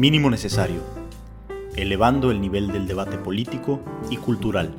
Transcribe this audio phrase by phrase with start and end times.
[0.00, 0.80] Mínimo necesario,
[1.76, 4.72] elevando el nivel del debate político y cultural.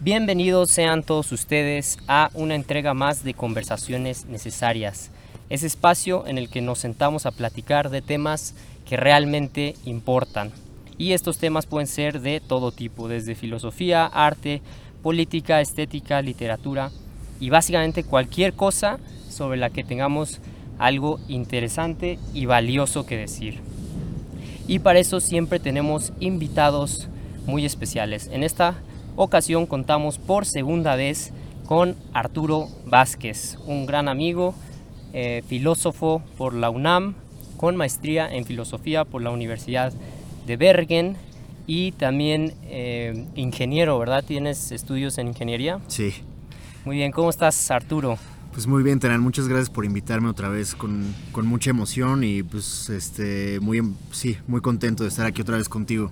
[0.00, 5.10] Bienvenidos sean todos ustedes a una entrega más de Conversaciones Necesarias,
[5.50, 8.54] ese espacio en el que nos sentamos a platicar de temas
[8.88, 10.52] que realmente importan.
[10.96, 14.62] Y estos temas pueden ser de todo tipo, desde filosofía, arte,
[15.02, 16.92] política, estética, literatura
[17.40, 18.98] y básicamente cualquier cosa
[19.28, 20.40] sobre la que tengamos
[20.80, 23.60] algo interesante y valioso que decir.
[24.66, 27.08] Y para eso siempre tenemos invitados
[27.46, 28.28] muy especiales.
[28.32, 28.74] En esta
[29.16, 31.32] ocasión contamos por segunda vez
[31.66, 34.54] con Arturo Vázquez, un gran amigo,
[35.12, 37.14] eh, filósofo por la UNAM,
[37.56, 39.92] con maestría en filosofía por la Universidad
[40.46, 41.16] de Bergen
[41.66, 44.24] y también eh, ingeniero, ¿verdad?
[44.26, 45.78] ¿Tienes estudios en ingeniería?
[45.88, 46.14] Sí.
[46.84, 48.18] Muy bien, ¿cómo estás Arturo?
[48.52, 52.42] Pues muy bien, Terán, muchas gracias por invitarme otra vez con, con, mucha emoción y
[52.42, 56.10] pues este muy sí, muy contento de estar aquí otra vez contigo.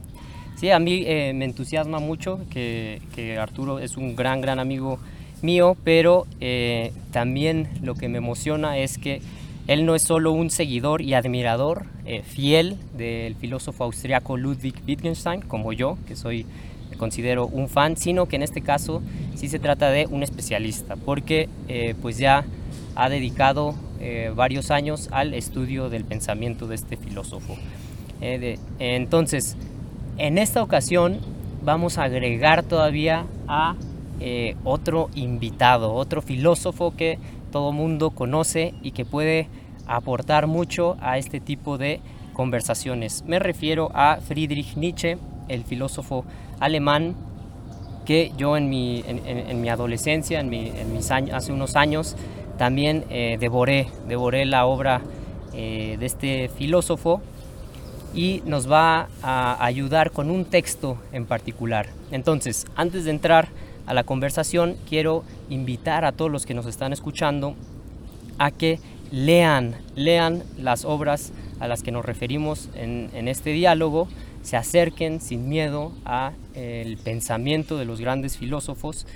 [0.59, 3.01] Sí, a mí eh, me entusiasma mucho que,
[3.41, 4.99] Arturo es un gran, gran amigo
[5.41, 9.23] mío, pero eh, también lo que me emociona es que
[9.69, 15.43] él no es solo un seguidor y admirador eh, fiel del filósofo austriaco Ludwig Wittgenstein,
[15.43, 16.45] como yo, que soy,
[16.99, 19.01] considero un fan, sino que en este caso
[19.35, 21.49] sí se trata de un especialista, porque
[22.03, 22.45] pues ya
[22.95, 23.75] ha dedicado
[24.35, 27.57] varios años al estudio del pensamiento de este filósofo.
[28.21, 29.57] De, entonces,
[30.19, 31.21] en esta ocasión
[31.65, 33.77] vamos a agregar todavía a
[34.21, 37.19] eh, otro invitado, otro filósofo que
[37.53, 39.49] todo mundo conoce y que puede
[39.87, 42.01] aportar mucho a este tipo de
[42.33, 43.23] conversaciones.
[43.27, 45.19] Me refiero a Friedrich Nietzsche,
[45.49, 46.25] el filósofo
[46.61, 47.15] alemán
[48.05, 52.17] que yo en mi, en, mi adolescencia, en, mis años, hace unos años,
[52.57, 55.03] también eh, devoré, devoré la obra
[55.53, 57.21] eh, de este filósofo
[58.15, 61.89] y nos va a ayudar con un texto en particular.
[62.11, 63.49] Entonces, antes de entrar
[63.87, 67.55] a la conversación, quiero invitar a todos los que nos están escuchando
[68.39, 68.81] a que
[69.11, 74.09] lean, lean las obras a las que nos referimos en, este diálogo,
[74.49, 79.07] se acerquen sin miedo al pensamiento de los grandes filósofos,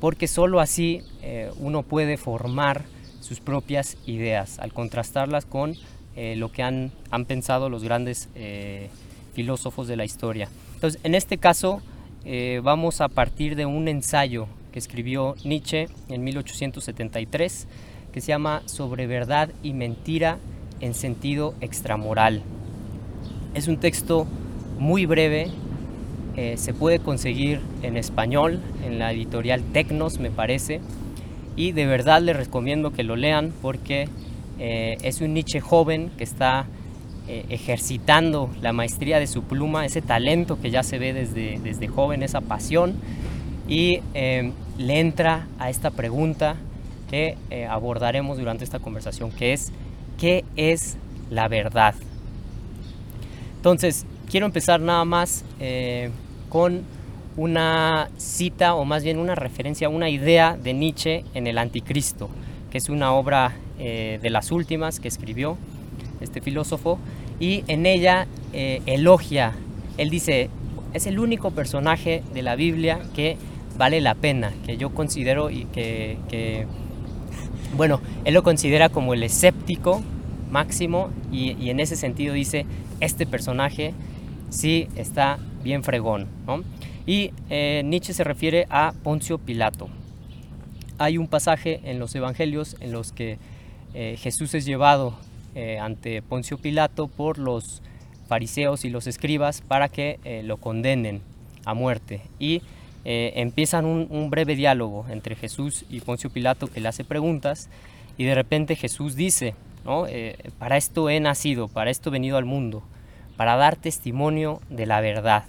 [0.00, 2.86] porque sólo así eh, uno puede formar
[3.20, 5.76] sus propias ideas, al contrastarlas con
[6.16, 8.88] eh, lo que han, han, pensado los grandes eh,
[9.32, 10.48] filósofos de la historia.
[10.74, 11.82] Entonces, en este caso,
[12.24, 17.68] eh, vamos a partir de un ensayo que escribió Nietzsche en 1873,
[18.12, 20.38] que se llama Sobre verdad y mentira
[20.80, 22.42] en sentido extramoral.
[23.54, 24.26] Es un texto
[24.80, 25.50] muy breve,
[26.56, 30.80] se puede conseguir en español, en la editorial Tecnos, me parece,
[31.54, 34.08] y de verdad les recomiendo que lo lean porque
[34.58, 36.66] eh, es un Nietzsche joven que está
[37.28, 41.88] eh, ejercitando la maestría de su pluma, ese talento que ya se ve desde, desde
[41.88, 42.94] joven, esa pasión,
[43.68, 46.56] y eh, le entra a esta pregunta
[47.10, 47.36] que
[47.68, 49.72] abordaremos durante esta conversación, que es,
[50.16, 50.96] ¿qué es
[51.28, 51.96] la verdad?
[53.56, 55.44] Entonces, quiero empezar nada más
[56.48, 56.84] con
[57.36, 62.28] una cita o más bien una referencia, una idea de Nietzsche en el Anticristo,
[62.70, 65.56] que es una obra eh, de las últimas que escribió
[66.20, 66.98] este filósofo,
[67.38, 69.54] y en ella eh, elogia,
[69.96, 70.50] él dice,
[70.92, 73.38] es el único personaje de la Biblia que
[73.78, 76.66] vale la pena, que yo considero y que,
[77.74, 80.02] bueno, él lo considera como el escéptico
[80.50, 82.66] máximo y, en ese sentido dice,
[83.00, 83.94] este personaje
[84.50, 86.28] sí está bien fregón.
[87.06, 89.88] Y eh, Nietzsche se refiere a Poncio Pilato.
[90.98, 93.38] Hay un pasaje en los evangelios en los que
[93.94, 95.18] eh, Jesús es llevado
[95.54, 97.82] eh, ante Poncio Pilato por los
[98.28, 101.20] fariseos y los escribas para que lo condenen
[101.64, 102.20] a muerte.
[102.38, 102.62] Y
[103.02, 107.68] empiezan un, breve diálogo entre Jesús y Poncio Pilato que le hace preguntas
[108.18, 109.56] y de repente Jesús dice,
[110.60, 112.84] para esto he nacido, para esto he venido al mundo,
[113.40, 115.44] para dar testimonio de la verdad.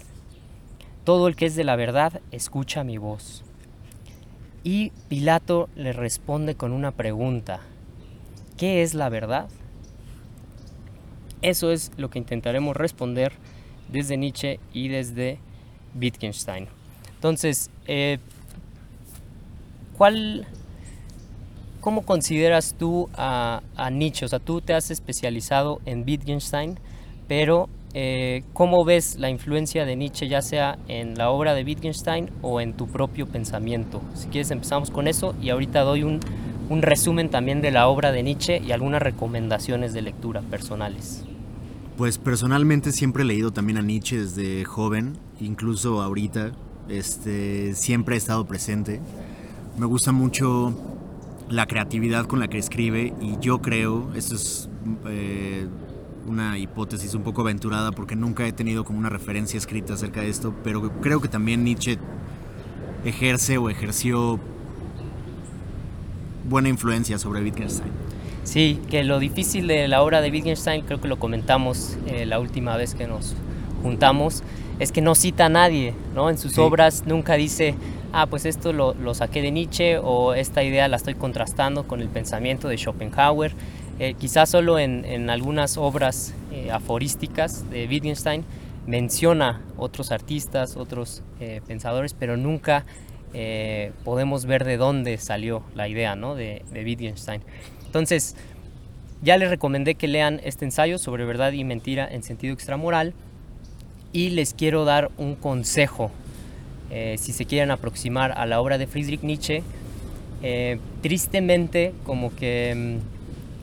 [1.04, 3.44] Todo el que es de la verdad escucha mi voz.
[4.64, 7.60] Y Pilato le responde con una pregunta,
[8.56, 9.50] ¿Qué es la verdad?
[11.42, 13.34] Eso es lo que intentaremos responder
[13.90, 15.40] desde Nietzsche y desde
[15.94, 16.70] Wittgenstein.
[17.16, 18.20] Entonces, eh,
[19.98, 20.48] ¿cuál,
[21.82, 23.62] ¿cómo consideras tú a,
[23.92, 24.24] Nietzsche?
[24.24, 26.80] O sea, tú te has especializado en Wittgenstein,
[27.28, 32.30] pero eh, ¿cómo ves la influencia de Nietzsche ya sea en la obra de Wittgenstein
[32.42, 34.02] o en tu propio pensamiento?
[34.14, 36.20] Si quieres empezamos con eso y ahorita doy un
[36.72, 41.26] un resumen también de la obra de Nietzsche y algunas recomendaciones de lectura personales.
[41.98, 46.54] Pues personalmente siempre he leído también a Nietzsche desde joven, incluso ahorita,
[46.88, 49.02] este, siempre he estado presente.
[49.78, 50.74] Me gusta mucho
[51.50, 54.70] la creatividad con la que escribe y yo creo, esto es
[55.08, 55.68] eh,
[56.32, 60.30] una hipótesis un poco aventurada porque nunca he tenido como una referencia escrita acerca de
[60.30, 61.98] esto, pero creo que también Nietzsche
[63.06, 64.40] ejerce o ejerció
[66.50, 67.92] buena influencia sobre Wittgenstein.
[68.44, 72.40] Sí, que lo difícil de la obra de Wittgenstein, creo que lo comentamos eh, la
[72.40, 73.36] última vez que nos
[73.84, 74.44] juntamos,
[74.80, 76.30] es que no cita a nadie, ¿no?
[76.30, 77.76] En sus obras nunca dice,
[78.14, 82.02] ah, pues esto lo, lo, saqué de Nietzsche o esta idea la estoy contrastando con
[82.02, 83.54] el pensamiento de Schopenhauer.
[84.02, 88.44] Eh, quizás solo en, algunas obras eh, aforísticas de Wittgenstein
[88.88, 92.84] menciona otros artistas, otros eh, pensadores, pero nunca
[94.04, 96.36] podemos ver de dónde salió la idea ¿no?
[96.36, 97.42] de, de Wittgenstein.
[97.86, 98.36] Entonces,
[99.22, 103.14] ya les recomendé que lean este ensayo sobre verdad y mentira en sentido extramoral
[104.12, 106.12] y les quiero dar un consejo
[106.90, 109.64] si se quieren aproximar a la obra de Friedrich Nietzsche.
[111.02, 113.11] Tristemente, como que mm,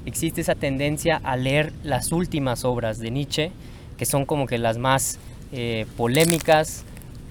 [0.09, 3.53] existe esa tendencia a leer las últimas obras de Nietzsche,
[3.97, 5.19] que son como que las más
[5.53, 6.85] eh, polémicas,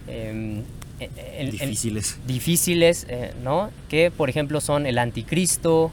[0.08, 0.64] eh,
[1.38, 3.70] el, difíciles, el, difíciles eh, ¿no?
[3.90, 5.92] Que por ejemplo son El Anticristo,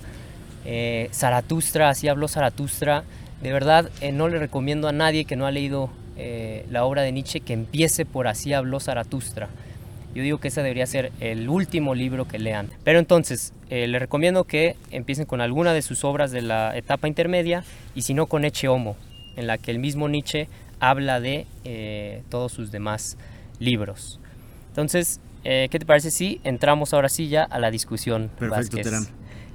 [0.65, 3.05] eh, Zaratustra, así habló Zaratustra.
[3.43, 5.91] De verdad, no le recomiendo a nadie que no ha leído
[6.71, 9.51] la obra de Nietzsche que empiece por Así habló Zaratustra.
[10.14, 12.70] Yo digo que ese debería ser el último libro que lean.
[12.84, 17.08] Pero entonces, eh, les recomiendo que empiecen con alguna de sus obras de la etapa
[17.08, 17.64] intermedia
[17.94, 18.96] y si no con Eche Homo,
[19.37, 20.49] en la que el mismo Nietzsche
[20.81, 23.16] habla de eh, todos sus demás
[23.58, 24.20] libros.
[24.69, 28.31] Entonces, eh, ¿qué te parece si entramos ahora sí ya a la discusión?
[28.38, 29.06] Perfecto, Terán.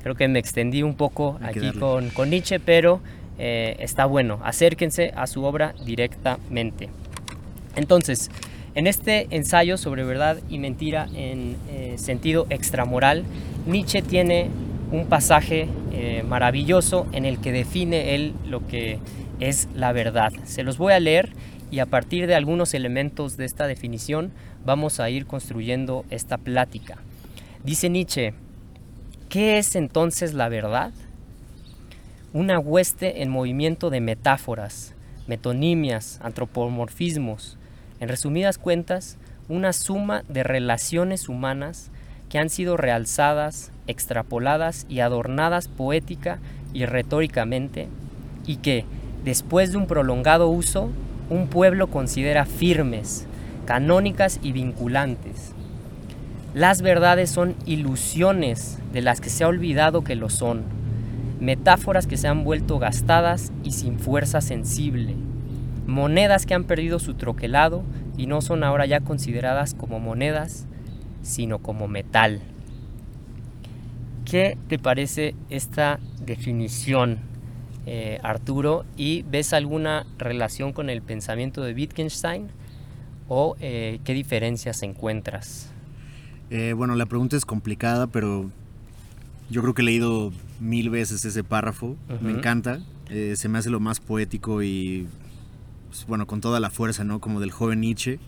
[0.02, 3.02] Creo que me extendí un poco Hay aquí con, con, Nietzsche, pero
[3.38, 4.40] eh, está bueno.
[4.44, 6.90] Acérquense a su obra directamente.
[7.76, 8.30] Entonces,
[8.80, 13.26] en este ensayo sobre verdad y mentira en eh, sentido extramoral,
[13.68, 14.50] Nietzsche tiene
[14.94, 19.00] un pasaje eh, maravilloso en el que define él lo que
[19.42, 20.32] es la verdad.
[20.46, 21.34] Se los voy a leer
[21.70, 24.32] y a partir de algunos elementos de esta definición
[24.64, 27.00] vamos a ir construyendo esta plática.
[27.66, 28.34] Dice Nietzsche,
[29.28, 30.94] ¿qué es entonces la verdad?
[32.32, 34.96] Una hueste en movimiento de metáforas,
[35.28, 37.59] metonimias, antropomorfismos,
[38.00, 39.18] en resumidas cuentas,
[39.48, 41.92] una suma de relaciones humanas
[42.30, 46.40] que han sido realzadas, extrapoladas y adornadas poética
[46.74, 47.88] y retóricamente
[48.46, 48.86] y que,
[49.24, 50.90] después de un prolongado uso,
[51.30, 53.28] un pueblo considera firmes,
[53.66, 55.52] canónicas y vinculantes.
[56.54, 60.64] Las verdades son ilusiones de las que se ha olvidado que lo son,
[61.40, 65.16] metáforas que se han vuelto gastadas y sin fuerza sensible,
[65.90, 67.84] monedas que han perdido su troquelado
[68.18, 70.66] y no son ahora ya consideradas como monedas,
[71.22, 72.42] sino como metal.
[74.26, 77.20] ¿Qué te parece esta definición,
[77.86, 78.86] eh, Arturo?
[78.96, 82.48] ¿Y ves alguna relación con el pensamiento de Wittgenstein?
[83.28, 85.72] ¿O eh, qué diferencias encuentras?
[86.50, 88.50] Eh, bueno, la pregunta es complicada, pero
[89.50, 91.88] yo creo que he leído mil veces ese párrafo.
[91.88, 92.22] Uh -huh.
[92.22, 92.80] Me encanta.
[93.10, 95.08] Eh, se me hace lo más poético y,
[95.90, 97.20] pues, bueno, con toda la fuerza, ¿no?
[97.20, 98.20] Como del joven Nietzsche.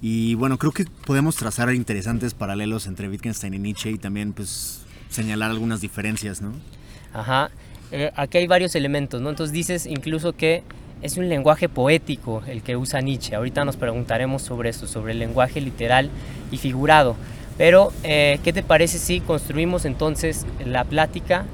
[0.00, 4.82] Y bueno, creo que podemos trazar interesantes paralelos entre Wittgenstein y Nietzsche y también, pues,
[5.08, 6.52] señalar algunas diferencias, ¿no?
[7.12, 7.50] Ajá.
[7.90, 9.30] Eh, aquí hay varios elementos, ¿no?
[9.30, 10.62] Entonces dices incluso que
[11.00, 13.34] es un lenguaje poético el que usa Nietzsche.
[13.34, 16.10] Ahorita nos preguntaremos sobre eso, sobre el lenguaje literal
[16.50, 17.16] y figurado.
[17.56, 21.44] Pero, eh, ¿qué te parece si construimos entonces la plática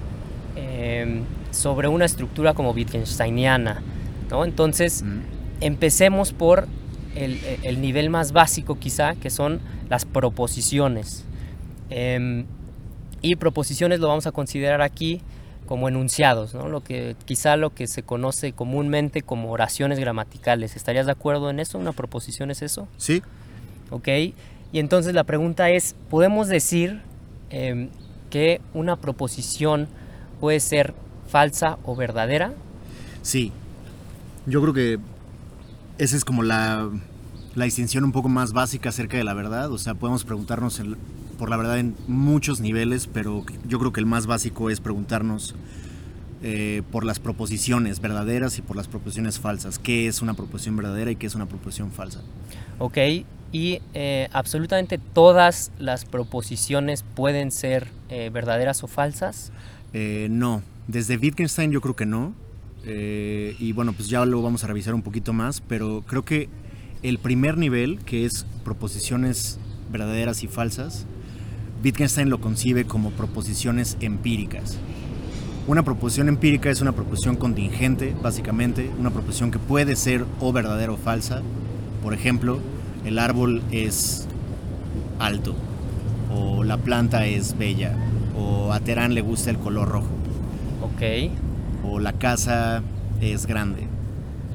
[0.57, 3.83] eh, sobre una estructura como Wittgensteiniana?
[4.31, 4.45] ¿No?
[4.45, 5.05] Entonces,
[5.61, 6.67] empecemos por
[7.15, 11.25] el, el, nivel más básico quizá, que son las proposiciones.
[11.91, 12.45] Eh,
[13.25, 15.23] y proposiciones lo vamos a considerar aquí
[15.67, 16.69] como enunciados, ¿no?
[16.69, 20.77] lo que, quizá lo que se conoce comúnmente como oraciones gramaticales.
[20.77, 21.79] ¿Estarías de acuerdo en eso?
[21.79, 22.87] ¿Una proposición es eso?
[22.99, 23.23] Sí.
[23.91, 24.09] Ok.
[24.73, 27.01] Y entonces la pregunta es, ¿podemos decir
[27.49, 27.89] eh,
[28.29, 29.89] que una proposición
[30.39, 30.93] puede ser
[31.27, 32.53] falsa o verdadera?
[33.23, 33.53] Sí.
[34.47, 34.99] Yo creo que
[35.99, 36.91] esa es como la,
[37.55, 39.71] la distinción un poco más básica acerca de la verdad.
[39.71, 40.97] O sea, podemos preguntarnos el,
[41.39, 45.55] por la verdad en muchos niveles, pero yo creo que el más básico es preguntarnos
[46.43, 49.79] eh, por las proposiciones verdaderas y por las proposiciones falsas.
[49.79, 52.21] ¿Qué es una proposición verdadera y qué es una proposición falsa?
[52.79, 52.99] Ok,
[53.55, 59.53] y eh, absolutamente todas las proposiciones pueden ser eh, verdaderas o falsas.
[59.93, 62.35] Eh, no, desde Wittgenstein yo creo que no.
[62.87, 66.49] Y bueno, pues ya lo vamos a revisar un poquito más, pero creo que
[67.03, 69.59] el primer nivel, que es proposiciones
[69.91, 71.07] verdaderas y falsas,
[71.83, 74.79] Wittgenstein lo concibe como proposiciones empíricas.
[75.67, 80.93] Una proposición empírica es una proposición contingente, básicamente, una proposición que puede ser o verdadera
[80.93, 81.43] o falsa.
[82.03, 82.59] Por ejemplo,
[83.05, 84.27] el árbol es
[85.19, 85.55] alto,
[86.31, 87.95] o la planta es bella,
[88.37, 90.11] o a Terán le gusta el color rojo.
[90.83, 91.31] Ok.
[91.85, 92.83] O la casa
[93.21, 93.87] es grande,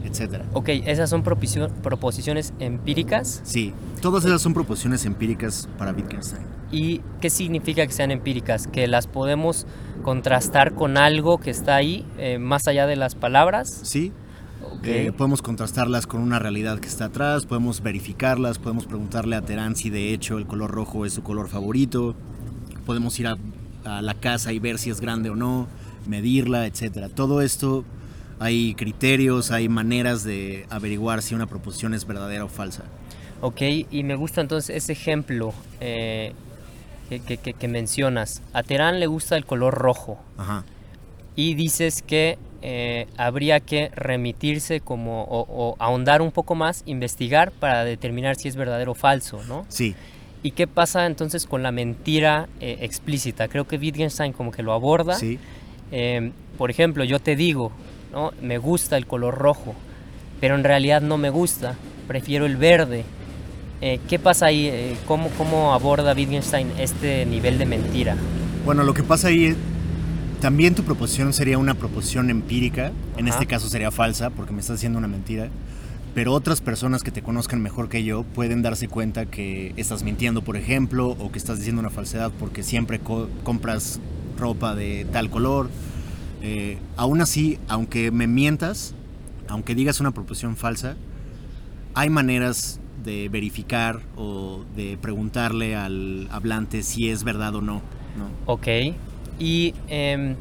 [0.04, 0.44] etc.
[0.54, 3.42] Ok, ¿esas son proposiciones empíricas?
[3.44, 6.44] Sí, todas esas son proposiciones empíricas para Wittgenstein.
[6.72, 8.68] ¿Y qué significa que sean empíricas?
[8.68, 9.66] ¿Que las podemos
[10.04, 13.80] contrastar con algo que está ahí, eh, más allá de las palabras?
[13.84, 14.12] Sí,
[14.84, 19.76] eh, podemos contrastarlas con una realidad que está atrás, podemos verificarlas, podemos preguntarle a Terán
[19.76, 22.16] si de hecho el color rojo es su color favorito,
[22.86, 23.38] podemos ir a,
[24.02, 25.68] la casa y ver si es grande o no,
[26.10, 27.08] medirla, etc.
[27.14, 27.86] Todo esto
[28.40, 32.84] hay criterios, hay maneras de averiguar si una proposición es verdadera o falsa.
[33.42, 36.34] Ok, y me gusta entonces ese ejemplo eh,
[37.10, 38.42] que, mencionas.
[38.54, 40.20] A Terán le gusta el color rojo.
[40.38, 40.64] Ajá.
[41.36, 47.86] Y dices que eh, habría que remitirse como o, ahondar un poco más, investigar para
[47.86, 49.66] determinar si es verdadero o falso, ¿no?
[49.70, 49.96] Sí.
[50.44, 53.48] ¿Y qué pasa entonces con la mentira eh, explícita?
[53.48, 55.16] Creo que Wittgenstein como que lo aborda.
[55.16, 55.40] Sí.
[55.92, 57.72] Em, por ejemplo, yo te digo,
[58.12, 58.32] ¿no?
[58.42, 59.76] Me gusta el color rojo,
[60.40, 61.76] pero en realidad no me gusta,
[62.08, 63.04] prefiero el verde.
[63.82, 64.98] Eh, ¿Qué pasa ahí?
[65.06, 68.18] ¿Cómo, ¿Cómo aborda Wittgenstein este nivel de mentira?
[68.66, 69.56] Bueno, lo que pasa ahí
[70.42, 74.78] también tu proposición sería una proposición empírica, en este caso sería falsa porque me estás
[74.78, 75.50] haciendo una mentira,
[76.16, 80.42] pero otras personas que te conozcan mejor que yo pueden darse cuenta que estás mintiendo,
[80.42, 83.00] por ejemplo, o que estás diciendo una falsedad porque siempre
[83.44, 84.00] compras
[84.40, 85.70] ropa de tal color.
[86.42, 88.94] Eh, aún así, aunque me mientas,
[89.48, 90.96] aunque digas una proposición falsa,
[91.94, 97.82] hay maneras de verificar o de preguntarle al hablante si es verdad o no.
[98.46, 98.68] Ok.
[99.40, 100.36] Y em,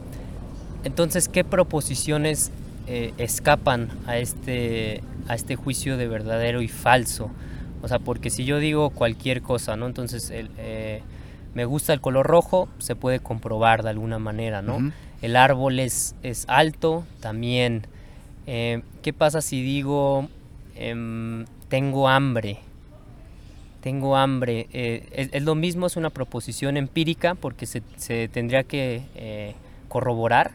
[0.85, 2.51] entonces, ¿qué proposiciones
[2.87, 7.31] eh, escapan a este, a este juicio de verdadero y falso?
[7.83, 9.87] O sea, porque si yo digo cualquier cosa, ¿no?
[9.87, 11.03] Entonces, eh,
[11.55, 14.93] me gusta el color rojo, se puede comprobar de alguna manera, ¿no?
[15.23, 17.87] El árbol es, es alto, también.
[18.47, 20.29] Eh, ¿Qué pasa si digo
[20.77, 22.61] em, tengo hambre?
[23.81, 27.81] tengo hambre, eh, es, lo mismo, es una proposición empírica porque se,
[28.29, 29.55] tendría que eh,
[29.89, 30.51] corroborar.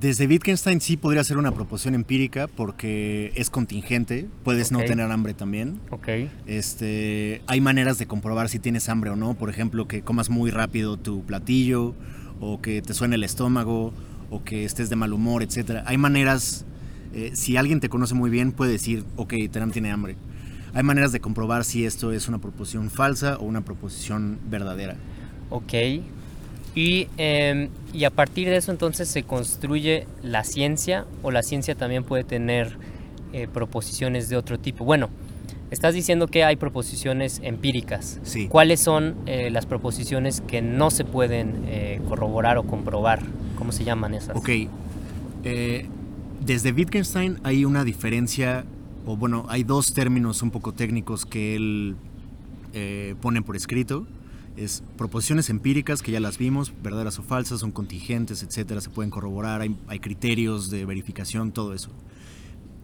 [0.00, 5.34] Desde Wittgenstein sí podría ser una proposición empírica porque es contingente, puedes no tener hambre
[5.34, 5.78] también.
[5.90, 6.30] Okay.
[6.46, 10.50] Este, hay maneras de comprobar si tienes hambre o no, por ejemplo, que comas muy
[10.50, 11.94] rápido tu platillo
[12.40, 13.92] o que te suene el estómago
[14.30, 15.82] o que estés de mal humor, etc.
[15.84, 16.64] Hay maneras,
[17.12, 20.16] eh, si alguien te conoce muy bien puede decir, ok, Terán tiene hambre
[20.72, 24.96] hay maneras de comprobar si esto es una proposición falsa o una proposición verdadera.
[25.50, 25.72] Ok.
[26.74, 31.74] Y, em, y, a partir de eso entonces se construye la ciencia o la ciencia
[31.74, 32.76] también puede tener
[33.32, 34.84] eh, proposiciones de otro tipo.
[34.84, 35.10] Bueno,
[35.72, 38.20] estás diciendo que hay proposiciones empíricas.
[38.22, 38.46] Sí.
[38.46, 43.20] ¿Cuáles son eh, las proposiciones que no se pueden eh, corroborar o comprobar?
[43.56, 44.36] ¿Cómo se llaman esas?
[44.36, 44.50] Ok.
[46.44, 48.64] desde Wittgenstein hay una diferencia
[49.06, 51.96] o bueno, hay dos términos un poco técnicos que él
[52.72, 54.06] eh, pone por escrito.
[54.60, 59.10] Es proposiciones empíricas, que ya las vimos, verdaderas o falsas, son contingentes, etcétera, se pueden
[59.10, 61.88] corroborar, hay, criterios de verificación, todo eso.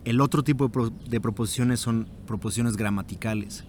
[0.06, 0.70] El otro tipo
[1.06, 3.64] de, proposiciones son proposiciones gramaticales.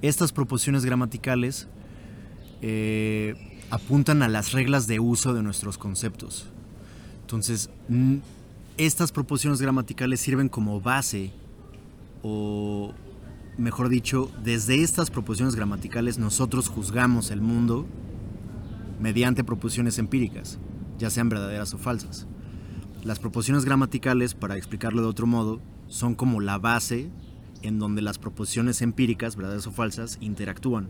[0.00, 1.68] Estas proposiciones gramaticales
[2.62, 3.34] eh,
[3.68, 6.46] apuntan a las reglas de uso de nuestros conceptos.
[7.20, 7.68] Entonces,
[8.78, 11.32] estas proposiciones gramaticales sirven como base,
[12.22, 12.94] o
[13.58, 17.86] mejor dicho, desde estas proposiciones gramaticales nosotros juzgamos el mundo
[19.00, 20.58] mediante proposiciones empíricas,
[20.98, 22.26] ya sean verdaderas o falsas.
[23.02, 27.10] Las proposiciones gramaticales, para explicarlo de otro modo, son como la base
[27.62, 30.88] en donde las proposiciones empíricas, verdaderas o falsas, interactúan.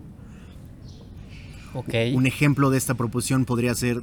[1.74, 2.14] Okay.
[2.14, 4.02] Un ejemplo de esta proposición podría ser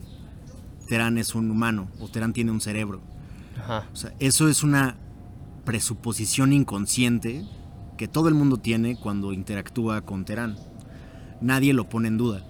[0.87, 3.01] Terán es un humano o Terán tiene un cerebro.
[3.93, 4.97] O sea, eso es una
[5.63, 7.45] presuposición inconsciente
[8.01, 10.57] que todo el mundo tiene cuando interactúa con Terán.
[11.39, 12.43] Nadie lo pone en duda.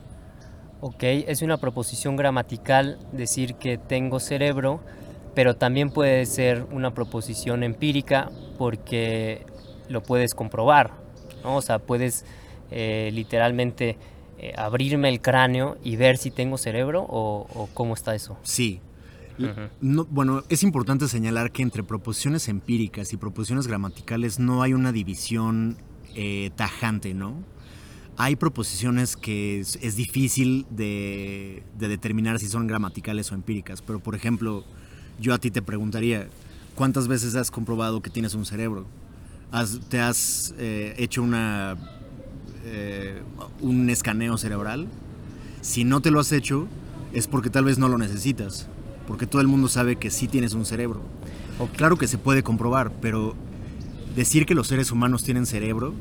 [0.79, 4.79] Ok, es una proposición gramatical decir que tengo cerebro,
[5.35, 9.45] pero también puede ser una proposición empírica porque
[9.89, 10.91] lo puedes comprobar.
[11.43, 11.57] ¿no?
[11.57, 12.23] O sea, puedes
[12.71, 13.97] eh, literalmente
[14.37, 18.37] eh, abrirme el cráneo y ver si tengo cerebro o, o cómo está eso.
[18.43, 18.79] Sí.
[19.81, 24.91] No, bueno, es importante señalar que entre proposiciones empíricas y proposiciones gramaticales no hay una
[24.91, 25.77] división
[26.15, 27.35] eh, tajante, ¿no?
[28.17, 33.99] Hay proposiciones que es, es difícil de, de, determinar si son gramaticales o empíricas, pero
[33.99, 34.65] por ejemplo,
[35.19, 36.27] yo a ti te preguntaría,
[36.75, 38.85] ¿cuántas veces has comprobado que tienes un cerebro?
[39.51, 41.77] ¿Has, ¿Te has eh, hecho una,
[42.65, 43.21] eh,
[43.59, 44.87] un escaneo cerebral?
[45.61, 46.67] Si no te lo has hecho,
[47.13, 48.67] es porque tal vez no lo necesitas,
[49.11, 51.01] porque todo el mundo sabe que sí tienes un cerebro.
[51.59, 51.75] Okay.
[51.75, 53.35] Claro que se puede comprobar, pero
[54.15, 55.93] decir que los seres humanos tienen cerebro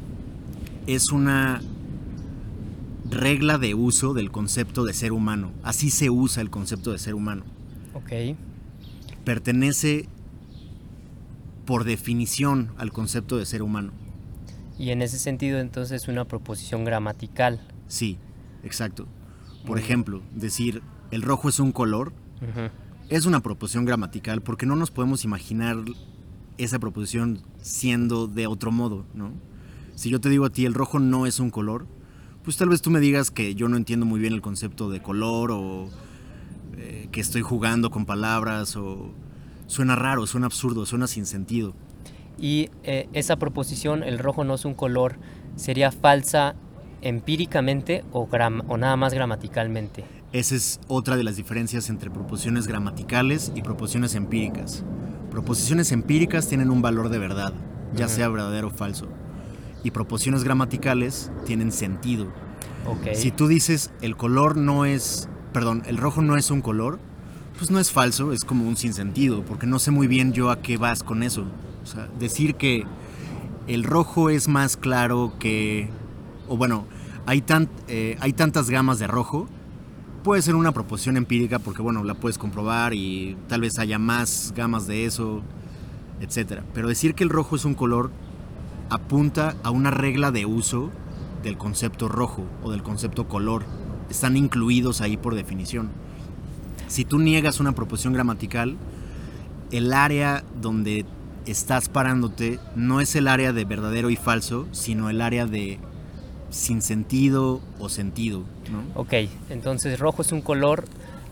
[0.87, 1.61] es una
[3.11, 5.51] regla de uso del concepto de ser humano.
[5.65, 7.43] Así se usa el concepto de ser humano.
[7.95, 8.37] Ok.
[9.25, 10.09] Pertenece
[11.67, 13.91] por definición al concepto de ser humano.
[14.79, 17.61] Y en ese sentido entonces una proposición gramatical.
[17.89, 18.19] Sí,
[18.63, 19.09] exacto.
[19.67, 22.71] Por ejemplo, decir el rojo es un color uh -huh.
[23.11, 25.77] Es una proposición gramatical porque no nos podemos imaginar
[26.59, 29.33] esa proposición siendo de otro modo, ¿no?
[29.97, 31.87] Si yo te digo a ti el rojo no es un color,
[32.45, 35.03] pues tal vez tú me digas que yo no entiendo muy bien el concepto de
[35.03, 35.89] color o
[36.77, 39.11] eh, que estoy jugando con palabras o
[39.67, 41.75] suena raro, suena absurdo, suena sin sentido.
[42.39, 45.17] Y eh, esa proposición, el rojo no es un color,
[45.57, 46.55] sería falsa
[47.03, 48.29] empíricamente o,
[48.69, 50.20] o nada más gramaticalmente.
[50.33, 54.85] Esa es otra de las diferencias entre proposiciones gramaticales y proposiciones empíricas.
[55.29, 57.53] Proposiciones empíricas tienen un valor de verdad,
[57.97, 59.09] ya sea verdadero o falso.
[59.83, 62.33] Y proposiciones gramaticales tienen sentido.
[62.87, 63.17] Okay.
[63.17, 67.01] Si tú dices el color no es, perdón, el rojo no es un color,
[67.59, 70.63] pues no es falso, es como un sinsentido, porque no sé muy bien yo a
[70.63, 71.45] qué vas con eso.
[71.83, 72.85] O sea, decir que
[73.67, 75.91] el rojo es más claro que,
[76.49, 76.87] o bueno,
[77.27, 79.49] hay, tan, eh, hay tantas gamas de rojo,
[80.23, 84.53] puede ser una proposición empírica porque, bueno, la puedes comprobar y tal vez haya más
[84.57, 85.43] gamas de eso,
[86.21, 86.63] etc.
[86.75, 88.11] Pero decir que el rojo es un color
[88.91, 90.91] apunta a una regla de uso
[91.43, 93.65] del concepto rojo o del concepto color.
[94.11, 95.91] Están incluidos ahí por definición.
[96.89, 98.77] Si tú niegas una proposición gramatical,
[99.71, 101.07] el área donde
[101.47, 105.79] estás parándote no es el área de verdadero y falso, sino el área de
[106.51, 108.45] sin sentido o sentido.
[108.71, 109.01] ¿no?
[109.01, 109.15] Ok,
[109.49, 110.85] entonces rojo es un color,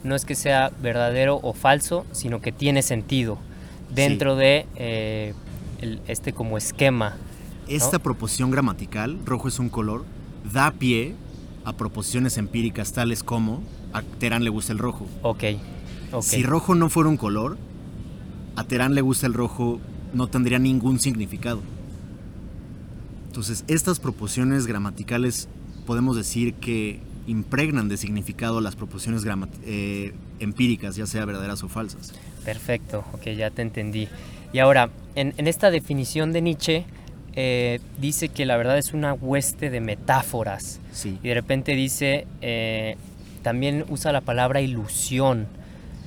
[0.04, 3.38] no es que sea verdadero o falso, sino que tiene sentido
[3.94, 4.40] dentro sí.
[4.40, 5.35] de eh,
[5.81, 7.16] el, este como esquema.
[7.66, 8.02] Esta ¿no?
[8.02, 10.04] proposición gramatical, rojo es un color,
[10.52, 11.14] da pie
[11.64, 15.07] a proposiciones empíricas tales como a Terán le gusta el rojo.
[15.22, 15.37] Ok.
[15.37, 15.61] okay.
[16.22, 17.59] Si rojo no fuera un color,
[18.57, 19.81] a Terán le gusta el rojo
[20.14, 21.61] no tendría ningún significado.
[23.38, 25.46] Entonces, estas proposiciones gramaticales
[25.87, 26.98] podemos decir que
[27.29, 29.22] impregnan de significado las proposiciones
[29.64, 32.14] eh, empíricas, ya sea verdaderas o falsas.
[32.44, 34.09] Perfecto, ok, ya te entendí.
[34.53, 36.85] Y ahora, en, en esta definición de Nietzsche,
[37.37, 40.81] eh, dice que la verdad es una hueste de metáforas.
[40.92, 41.16] Sí.
[41.22, 42.96] Y de repente dice, eh,
[43.42, 45.46] también usa la palabra ilusión.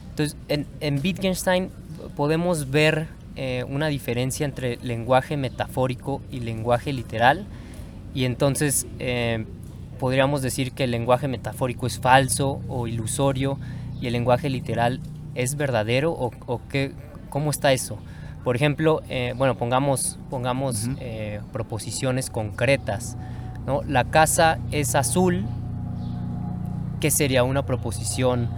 [0.09, 1.69] Entonces, en, en Wittgenstein
[2.17, 7.45] podemos ver eh, una diferencia entre lenguaje metafórico y lenguaje literal.
[8.13, 9.45] Y entonces eh,
[9.99, 13.57] podríamos decir que el lenguaje metafórico es falso o ilusorio
[14.01, 14.99] y el lenguaje literal
[15.33, 16.91] es verdadero o, o qué,
[17.29, 17.97] cómo está eso.
[18.43, 21.41] Por ejemplo, eh, bueno, pongamos, pongamos uh -huh.
[21.53, 23.15] proposiciones concretas.
[23.65, 23.81] ¿no?
[23.83, 25.45] La casa es azul,
[26.99, 28.49] que sería una proposición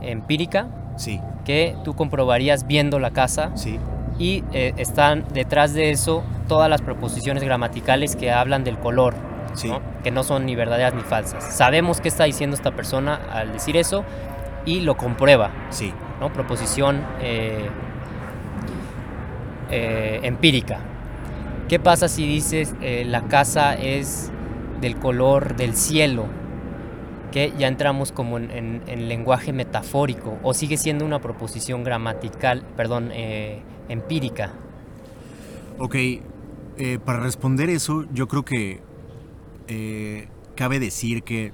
[0.00, 0.68] empírica.
[0.96, 1.20] Sí.
[1.44, 3.50] Que tú comprobarías viendo la casa.
[3.56, 3.78] Sí
[4.18, 9.14] y eh, están detrás de eso todas las proposiciones gramaticales que hablan del color,
[9.54, 9.68] sí.
[9.68, 9.80] ¿no?
[10.02, 11.56] que no son ni verdaderas ni falsas.
[11.56, 14.04] Sabemos qué está diciendo esta persona al decir eso
[14.64, 15.50] y lo comprueba.
[15.70, 15.92] Sí.
[16.20, 16.32] ¿no?
[16.32, 17.68] Proposición eh,
[19.70, 20.78] eh, empírica.
[21.68, 24.30] ¿Qué pasa si dices la casa es
[24.82, 26.26] del color del cielo?
[27.32, 32.62] Que ya entramos como en, en, en lenguaje metafórico o sigue siendo una proposición gramatical,
[32.76, 34.52] perdón, eh, empírica.
[35.78, 38.80] Ok, eh, para responder eso, yo creo que
[39.68, 41.52] eh, cabe decir que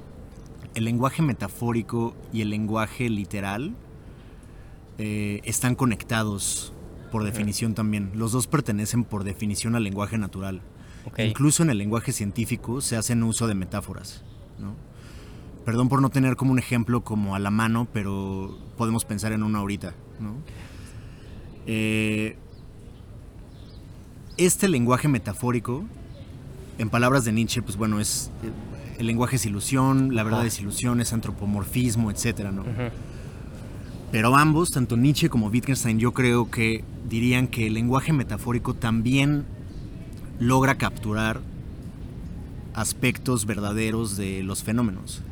[0.75, 3.75] el lenguaje metafórico y el lenguaje literal
[4.99, 6.73] eh, están conectados
[7.11, 8.13] por definición también.
[8.15, 10.63] Los dos pertenecen por definición al lenguaje natural.
[11.07, 11.29] Okay.
[11.29, 14.23] Incluso en el lenguaje científico se hacen uso de metáforas.
[14.59, 14.77] ¿no?
[15.65, 19.43] Perdón por no tener como un ejemplo como a la mano, pero podemos pensar en
[19.43, 19.95] uno ahorita.
[20.21, 20.35] ¿no?
[21.73, 22.35] Eh,
[24.37, 25.85] este lenguaje metafórico
[26.79, 28.33] en palabras de Nietzsche, pues bueno, es
[28.99, 30.49] el lenguaje es ilusión, la verdad Ajá.
[30.49, 32.65] es ilusión, es antropomorfismo, etcétera, ¿no?
[34.11, 39.45] Pero ambos, tanto Nietzsche como Wittgenstein, yo creo que dirían que el lenguaje metafórico también
[40.41, 41.41] logra capturar
[42.75, 45.23] aspectos verdaderos de los fenómenos.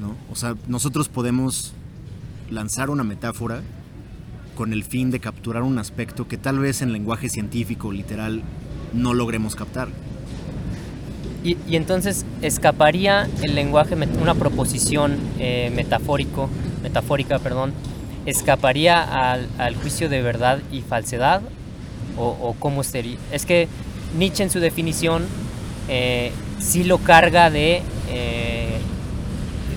[0.00, 0.14] ¿no?
[0.30, 1.72] O sea, nosotros podemos
[2.48, 3.62] lanzar una metáfora
[4.58, 8.42] con el fin de capturar un aspecto que tal vez en lenguaje científico literal
[8.92, 9.86] no logremos captar.
[11.44, 16.50] Y, entonces escaparía el lenguaje, una proposición eh, metafórico,
[16.82, 17.72] metafórica, perdón,
[18.26, 21.40] escaparía al, juicio de verdad y falsedad
[22.16, 23.16] o, cómo sería.
[23.30, 23.68] Es que
[24.18, 25.22] Nietzsche en su definición
[25.88, 28.78] eh, sí lo carga de, eh,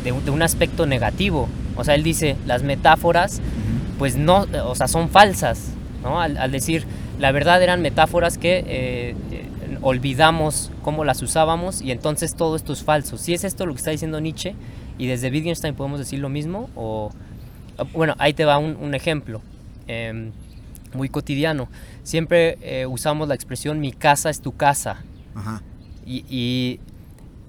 [0.04, 1.50] de, de un aspecto negativo.
[1.76, 3.42] O sea, él dice, las metáforas
[4.02, 5.70] pues no, o sea, son falsas,
[6.02, 6.20] ¿no?
[6.20, 6.86] Al, al decir,
[7.20, 12.74] la verdad eran metáforas que eh, eh, olvidamos cómo las usábamos y entonces todo esto
[12.74, 13.20] es falso.
[13.20, 14.56] Si es esto lo que está diciendo Nietzsche
[14.98, 17.12] y desde Wittgenstein podemos decir lo mismo o...
[17.94, 19.40] Bueno, ahí te va un, un ejemplo
[19.86, 20.32] em,
[20.96, 21.68] muy cotidiano.
[22.02, 25.04] Siempre eh, usamos la expresión mi casa es tu casa
[25.36, 25.62] Ajá.
[26.08, 26.80] y, y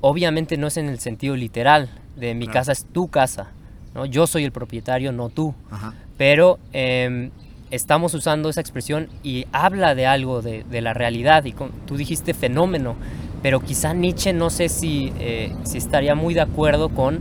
[0.03, 2.61] obviamente no es en el sentido literal de mi Claro.
[2.61, 3.53] casa es tu casa,
[3.95, 4.07] ¿no?
[4.07, 5.95] Yo soy el propietario, no tú Ajá.
[6.17, 7.31] pero em,
[7.71, 11.97] estamos usando esa expresión y habla de algo de, de la realidad y con- tú
[11.97, 12.97] dijiste fenómeno,
[13.43, 17.21] pero quizá Nietzsche no sé si, eh, si estaría muy de acuerdo con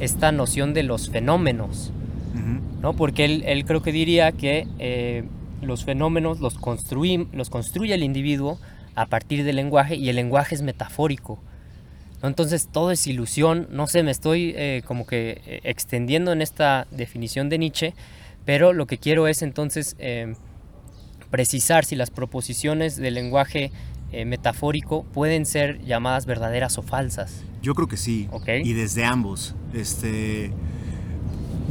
[0.00, 1.92] esta noción de los fenómenos.
[2.82, 2.94] ¿no?
[2.94, 5.22] porque él, él creo que diría que eh,
[5.60, 8.58] los fenómenos los, construí- los construye el individuo
[8.96, 11.38] a partir del lenguaje y el lenguaje es metafórico.
[12.22, 12.28] ¿No?
[12.28, 16.86] Entonces todo es ilusión, no sé, me estoy eh, como que eh, extendiendo en esta
[16.90, 17.94] definición de Nietzsche,
[18.44, 20.34] pero lo que quiero es entonces eh,
[21.30, 23.70] precisar si las proposiciones del lenguaje
[24.12, 27.42] eh, metafórico pueden ser llamadas verdaderas o falsas.
[27.62, 28.28] Yo creo que sí.
[28.64, 29.54] Y desde ambos.
[29.72, 30.50] Este.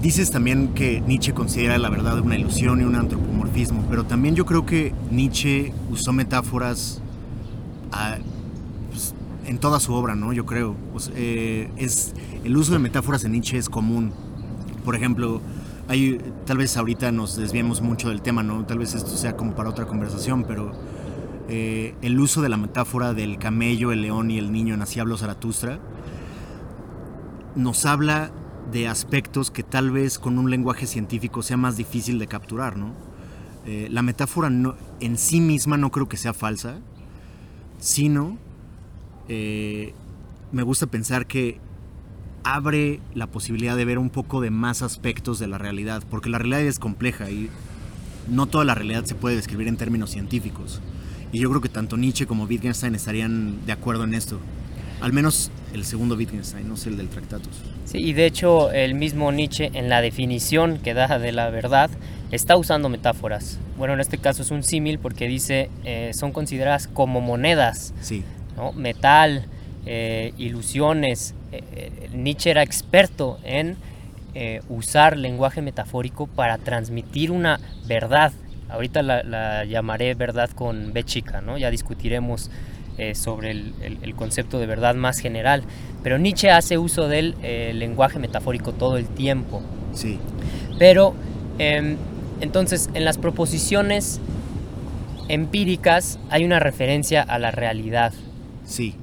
[0.01, 4.45] Dices también que Nietzsche considera la verdad una ilusión y un antropomorfismo, pero también yo
[4.47, 7.01] creo que Nietzsche usó metáforas
[7.91, 8.30] a- pues,
[9.51, 10.31] en toda su obra, ¿no?
[10.31, 10.77] Yo creo.
[11.13, 12.13] Eh, es,
[12.45, 14.13] el uso de metáforas en Nietzsche es común.
[14.85, 15.41] Por ejemplo,
[15.89, 18.65] hay, tal vez ahorita nos desviemos mucho del tema, ¿no?
[18.65, 20.71] Tal vez esto sea como para otra conversación, pero
[21.49, 25.01] eh, el uso de la metáfora del camello, el león y el niño en Así
[25.01, 25.79] habló Zaratustra
[27.53, 28.31] nos habla
[28.71, 32.93] de aspectos que tal vez con un lenguaje científico sea más difícil de capturar, ¿no?
[33.65, 34.49] Eh, la metáfora
[35.01, 36.79] en sí misma no creo que sea falsa,
[37.79, 38.37] sino
[39.33, 39.93] eh,
[40.51, 41.57] me gusta pensar que
[42.43, 46.37] abre la posibilidad de ver un poco de más aspectos de la realidad, porque la
[46.37, 47.49] realidad es compleja y
[48.27, 50.81] no toda la realidad se puede describir en términos científicos.
[51.31, 54.37] Y yo creo que tanto Nietzsche como Wittgenstein estarían de acuerdo en esto.
[54.99, 57.61] Al menos el segundo Wittgenstein, no sé el del Tractatus.
[57.85, 61.89] Sí, y de hecho el mismo Nietzsche en la definición que da de la verdad
[62.31, 63.59] está usando metáforas.
[63.77, 68.25] Bueno, en este caso es un símil porque dice eh, son consideradas como monedas, Sí,
[68.55, 68.71] ¿no?
[68.73, 69.45] metal,
[69.85, 71.33] eh, ilusiones.
[71.51, 73.77] Eh, eh, Nietzsche era experto en
[74.69, 78.31] usar lenguaje metafórico para transmitir una verdad.
[78.69, 81.57] Ahorita la, la llamaré verdad con B chica, ¿no?
[81.57, 82.49] Ya discutiremos
[83.13, 85.63] sobre el, el- el concepto de verdad más general.
[86.03, 89.61] Pero Nietzsche hace uso del eh, lenguaje metafórico todo el tiempo.
[89.93, 90.17] sí,
[90.79, 91.13] Pero
[91.57, 91.97] em,
[92.39, 94.21] entonces en las proposiciones
[95.27, 98.13] empíricas hay una referencia a la realidad
[98.65, 98.95] sí.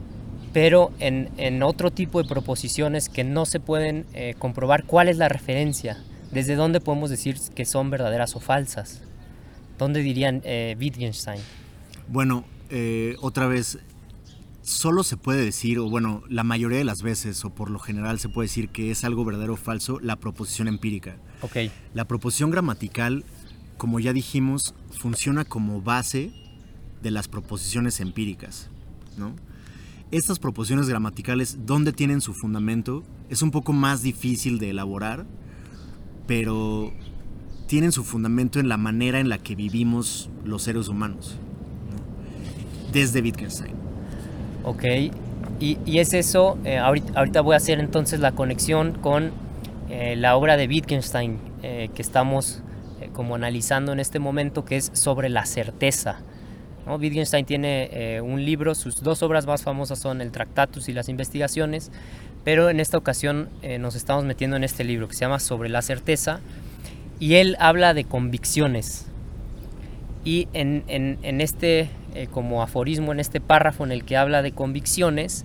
[0.53, 5.17] pero en, en otro tipo de proposiciones que no se pueden eh, comprobar cuál es
[5.17, 5.99] la referencia,
[6.31, 9.03] desde dónde podemos decir que son verdaderas o falsas.
[9.79, 11.41] ¿Dónde dirían eh, Wittgenstein?
[12.09, 13.79] Bueno, eh, otra vez,
[14.63, 18.19] solo se puede decir, o bueno, la mayoría de las veces, o por lo general
[18.19, 21.17] se puede decir que es algo verdadero o falso, la proposición empírica.
[21.43, 23.25] Ok, La proposición gramatical,
[23.77, 26.33] como ya dijimos, funciona como base
[27.01, 28.69] de las proposiciones empíricas,
[29.17, 29.37] ¿no?
[30.11, 33.03] Estas proposiciones gramaticales, ¿dónde tienen su fundamento?
[33.29, 35.27] Es un poco más difícil de elaborar,
[36.27, 36.93] pero
[37.67, 41.37] tienen su fundamento en la manera en la que vivimos los seres humanos,
[41.91, 42.93] ¿no?
[42.93, 43.75] desde Wittgenstein.
[44.65, 44.85] ok.
[45.61, 49.33] Y, es eso, eh, ahorita, voy a hacer entonces la conexión con
[49.91, 52.63] eh, la obra de Wittgenstein eh, que estamos
[53.13, 56.21] como analizando en este momento, que es sobre la certeza.
[56.89, 56.97] ¿No?
[56.97, 61.09] Wittgenstein tiene eh, un libro, sus dos obras más famosas son el Tractatus y las
[61.09, 61.91] investigaciones,
[62.45, 65.69] pero en esta ocasión eh, nos estamos metiendo en este libro que se llama Sobre
[65.69, 66.41] la certeza
[67.21, 69.05] y él habla de convicciones.
[70.25, 74.43] Y en, en- en este eh, como aforismo en este párrafo en el que habla
[74.43, 75.45] de convicciones,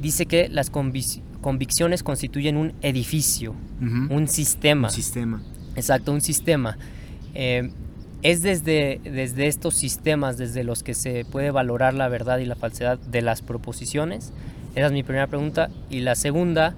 [0.00, 3.54] dice que las convicciones constituyen un edificio,
[4.10, 4.88] un sistema.
[4.88, 5.42] Un sistema.
[5.76, 6.76] Exacto, un sistema.
[8.22, 12.46] Eh, es desde, desde estos sistemas, desde los que se puede valorar la verdad y
[12.46, 14.32] la falsedad de las proposiciones.
[14.74, 15.70] Esa es mi primera pregunta.
[15.88, 16.74] Y la segunda,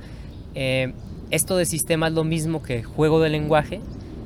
[1.30, 3.80] esto de sistema es lo mismo que juego de lenguaje,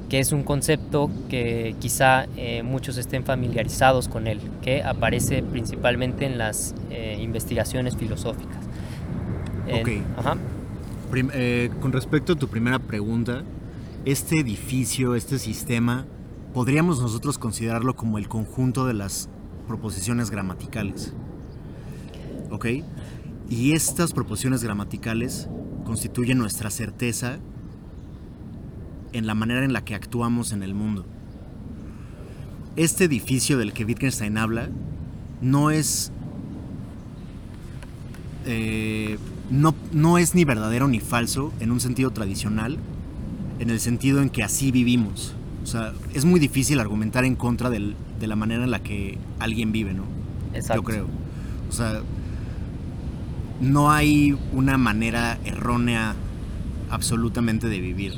[0.08, 6.26] que es un concepto que quizá eh, muchos estén familiarizados con él, que aparece principalmente
[6.26, 8.64] en las eh, investigaciones filosóficas.
[9.72, 9.88] ok.
[11.14, 13.42] Eh, con respecto a tu primera pregunta,
[14.04, 16.04] este edificio, este sistema,
[16.56, 19.28] podríamos nosotros considerarlo como el conjunto de las
[19.66, 21.12] proposiciones gramaticales.
[22.50, 22.66] ¿Ok?
[23.50, 25.50] Y estas proposiciones gramaticales
[25.84, 27.36] constituyen nuestra certeza
[29.12, 31.04] en la manera en la que actuamos en el mundo.
[32.76, 34.70] Este edificio del que Wittgenstein habla
[35.42, 36.10] no es
[38.46, 39.18] eh,
[39.50, 42.78] no, no, es ni verdadero ni falso en un sentido tradicional,
[43.58, 45.35] en el sentido en que así vivimos.
[45.66, 49.72] O sea, es muy difícil argumentar en contra de la manera en la que alguien
[49.72, 50.04] vive, ¿no?
[50.54, 50.76] Exacto.
[50.76, 51.06] Yo creo.
[51.68, 52.02] O sea,
[53.60, 56.14] no hay una manera errónea
[56.88, 58.14] absolutamente de vivir.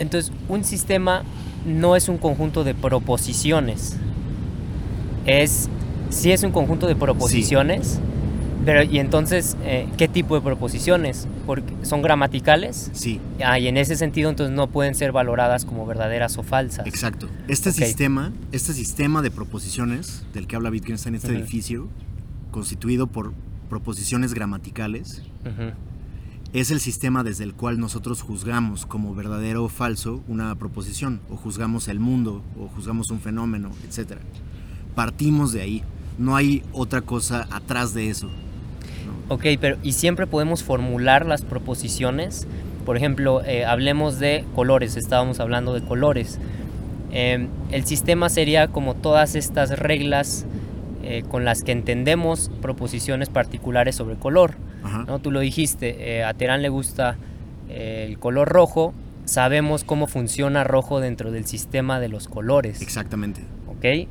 [0.00, 1.22] Entonces, un sistema
[1.64, 3.96] no es un conjunto de proposiciones.
[5.24, 5.68] Es,
[6.08, 8.00] sí es un conjunto de proposiciones,
[8.64, 11.26] pero y entonces, eh, ¿qué tipo de proposiciones?
[11.46, 12.90] Porque ¿Son gramaticales?
[12.92, 13.20] Sí.
[13.44, 16.86] Ah, y en ese sentido entonces no pueden ser valoradas como verdaderas o falsas.
[16.86, 17.28] Exacto.
[17.48, 21.88] Este sistema, este sistema de proposiciones del que habla Wittgenstein, este edificio,
[22.50, 23.32] constituido por
[23.68, 25.22] proposiciones gramaticales,
[26.52, 31.36] es el sistema desde el cual nosotros juzgamos como verdadero o falso una proposición, o
[31.36, 34.18] juzgamos el mundo, o juzgamos un fenómeno, etc.
[34.94, 35.84] Partimos de ahí,
[36.18, 38.28] no hay otra cosa atrás de eso.
[39.28, 42.46] Ok, pero ¿y siempre podemos formular las proposiciones?
[42.84, 46.38] Por ejemplo, eh, hablemos de colores, estábamos hablando de colores.
[47.12, 50.46] Em, el sistema sería como todas estas reglas
[51.02, 54.54] eh, con las que entendemos proposiciones particulares sobre color
[55.06, 55.18] ¿no?
[55.18, 57.16] Tú lo dijiste, eh, a Terán le gusta
[57.68, 62.82] eh, el color rojo, sabemos cómo funciona rojo dentro del sistema de los colores.
[62.82, 63.42] Exactamente.
[63.68, 64.08] ¿Ok?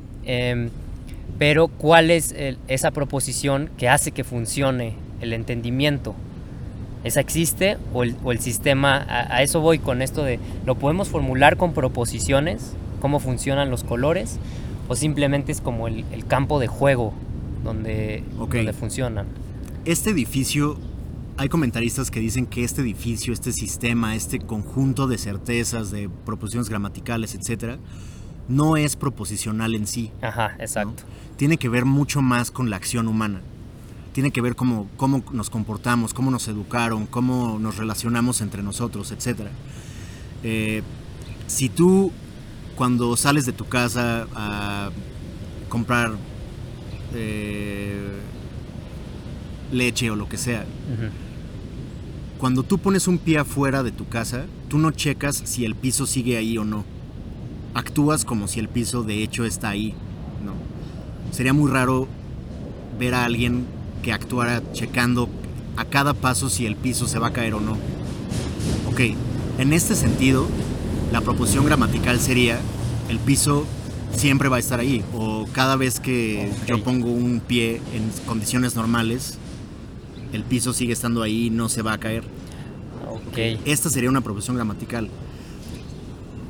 [1.39, 2.35] Pero ¿cuál es
[2.67, 6.13] esa proposición que hace que funcione el entendimiento?
[7.05, 11.73] ¿Esa existe o el, sistema, a, eso voy con esto de, ¿lo podemos formular con
[11.73, 12.73] proposiciones?
[12.99, 14.37] ¿Cómo funcionan los colores?
[14.89, 17.13] ¿O simplemente es como el, campo de juego
[17.63, 19.27] donde, donde funcionan?
[19.85, 20.77] Este edificio,
[21.37, 26.67] hay comentaristas que dicen que este edificio, este sistema, este conjunto de certezas, de proposiciones
[26.67, 27.79] gramaticales, etcétera,
[28.49, 30.11] no es proposicional en sí.
[30.21, 31.03] Ajá, exacto.
[31.37, 33.41] Tiene que ver mucho más con la acción humana.
[34.11, 39.11] Tiene que ver cómo, cómo nos comportamos, cómo nos educaron, cómo nos relacionamos entre nosotros,
[39.11, 39.51] etcétera.
[40.43, 40.81] Eh,
[41.47, 42.11] si tú,
[42.75, 44.89] cuando sales de tu casa a
[45.69, 46.11] comprar
[47.13, 48.19] eh,
[49.71, 50.65] leche o lo que sea.
[52.39, 56.05] Cuando tú pones un pie afuera de tu casa, tú no checas si el piso
[56.05, 56.83] sigue ahí o no.
[57.73, 59.93] Actúas como si el piso de hecho está ahí,
[60.43, 60.53] ¿no?
[61.31, 62.07] Sería muy raro
[62.99, 63.65] ver a alguien
[64.03, 65.29] que actuara checando
[65.77, 67.77] a cada paso si el piso se va a caer o no.
[68.87, 69.01] Ok,
[69.57, 70.47] en este sentido,
[71.11, 72.59] la proposición gramatical sería
[73.09, 73.65] el piso
[74.11, 78.75] siempre va a estar ahí o cada vez que yo pongo un pie en condiciones
[78.75, 79.37] normales
[80.33, 82.23] el piso sigue estando ahí, no se va a caer.
[83.09, 83.37] Ok.
[83.65, 85.09] Esta sería una proposición gramatical.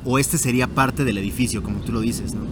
[0.04, 2.42] O este sería parte del edificio, como tú lo dices, ¿no?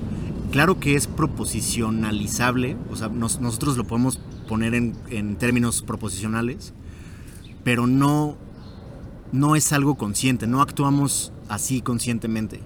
[0.51, 6.73] Claro que es proposicionalizable, o sea, nosotros lo podemos poner en, términos proposicionales,
[7.65, 8.37] pero no,
[9.31, 12.61] no es algo consciente, no actuamos así conscientemente.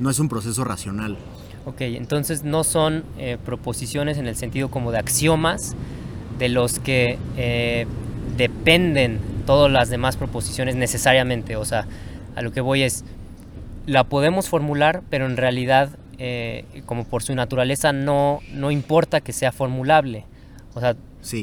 [0.00, 1.18] No es un proceso racional.
[1.66, 5.76] Ok, entonces no son eh, proposiciones en el sentido como de axiomas,
[6.38, 7.86] de los que eh,
[8.36, 11.56] dependen todas las demás proposiciones necesariamente.
[11.56, 11.86] O sea,
[12.34, 13.04] a lo que voy es,
[13.86, 19.32] la podemos formular, pero en realidad, eh, como por su naturaleza, no, no importa que
[19.32, 20.24] sea formulable.
[20.74, 20.96] O sea,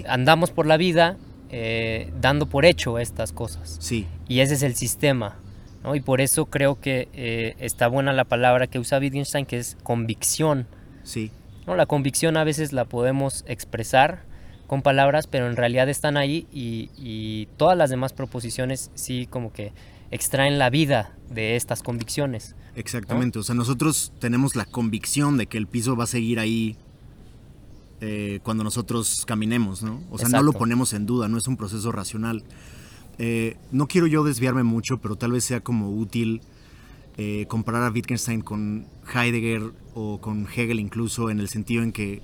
[0.07, 1.17] andamos por la vida
[1.49, 3.77] eh, dando por hecho estas cosas.
[3.79, 4.07] Sí.
[4.27, 5.35] Y ese es el sistema.
[5.83, 5.95] ¿no?
[5.95, 10.67] Y por eso creo que está buena la palabra que usa Wittgenstein, que es convicción.
[11.03, 11.31] Sí.
[11.67, 11.75] ¿no?
[11.75, 14.29] La convicción a veces la podemos expresar
[14.69, 19.73] con palabras, pero en realidad están ahí y, todas las demás proposiciones sí como que
[20.11, 22.55] extraen la vida de estas convicciones.
[22.75, 26.77] Exactamente, o sea, nosotros tenemos la convicción de que el piso va a seguir ahí
[28.01, 30.01] eh, cuando nosotros caminemos, ¿no?
[30.09, 32.43] O sea, no lo ponemos en duda, no es un proceso racional.
[33.17, 36.41] Eh, no quiero yo desviarme mucho, pero tal vez sea como útil
[37.17, 42.21] eh, comparar a Wittgenstein con Heidegger o con Hegel incluso, en el sentido en que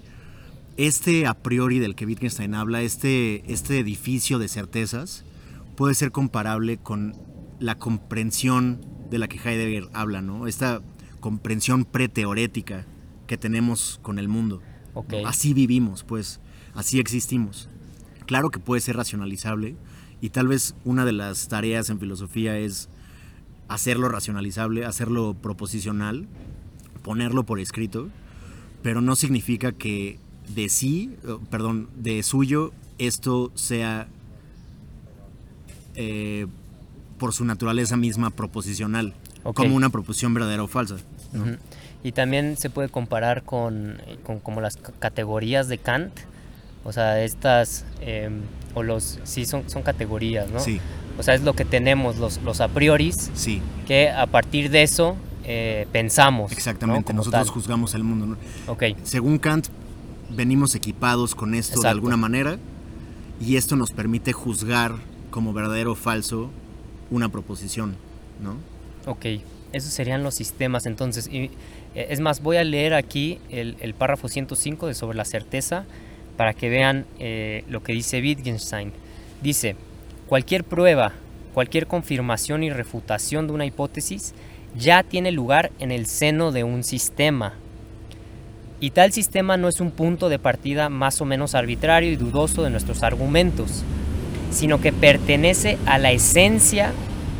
[0.77, 5.25] este a priori del que Wittgenstein habla, este, este edificio de certezas,
[5.75, 7.13] puede ser comparable con
[7.59, 10.47] la comprensión de la que Heidegger habla, ¿no?
[10.47, 10.81] Esta
[11.19, 12.85] comprensión preteorética
[13.27, 14.61] que tenemos con el mundo.
[15.25, 16.39] Así vivimos, pues,
[16.73, 17.69] así existimos.
[18.25, 19.75] Claro que puede ser racionalizable
[20.21, 22.89] y tal vez una de las tareas en filosofía es
[23.67, 26.27] hacerlo racionalizable, hacerlo proposicional,
[27.03, 28.09] ponerlo por escrito,
[28.81, 30.19] pero no significa que
[30.53, 31.15] de sí,
[31.49, 34.07] perdón, de suyo, esto sea
[35.95, 36.47] eh,
[37.17, 39.13] por su naturaleza misma proposicional,
[39.53, 40.97] como una proposición verdadera o falsa.
[42.03, 43.97] Y también se puede comparar con,
[44.43, 46.13] como las categorías de Kant,
[46.83, 48.41] o sea, estas, em,
[48.75, 50.59] o los, sí, son, son categorías, ¿no?
[50.59, 50.79] Sí.
[51.17, 53.59] O sea, es lo que tenemos, los, los a prioris, sí.
[53.87, 56.51] que a partir de eso eh, pensamos.
[56.51, 58.25] Exactamente, nosotros juzgamos el mundo.
[58.27, 58.37] ¿no?
[58.71, 58.95] Okay.
[59.03, 59.67] Según Kant,
[60.29, 62.57] venimos equipados con esto de alguna manera
[63.39, 64.93] y esto nos permite juzgar
[65.31, 66.51] como verdadero o falso
[67.11, 67.95] una proposición,
[68.41, 68.57] ¿no?
[69.09, 69.25] Ok,
[69.71, 71.29] esos serían los sistemas entonces.
[71.31, 71.49] Eh,
[71.95, 75.85] es más, voy a leer aquí el, el párrafo 105 de sobre la certeza
[76.37, 78.91] para que vean eh, lo que dice Wittgenstein.
[79.41, 79.75] Dice,
[80.27, 81.13] Cualquier prueba,
[81.53, 84.33] cualquier confirmación y refutación de una hipótesis
[84.75, 87.53] ya tiene lugar en el seno de un sistema.
[88.79, 92.63] Y tal sistema no es un punto de partida más o menos arbitrario y dudoso
[92.63, 93.83] de nuestros argumentos,
[94.55, 96.93] sino que pertenece a la esencia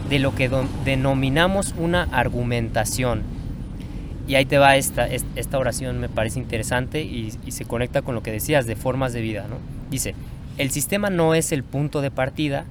[0.09, 0.51] de lo que
[0.83, 3.23] denominamos una argumentación.
[4.27, 8.21] Y ahí te va esta, esta oración, me parece interesante y, se conecta con lo
[8.21, 9.45] que decías de formas de vida.
[9.49, 9.57] ¿no?
[9.89, 10.13] Dice,
[10.57, 12.65] el sistema no es el punto de partida,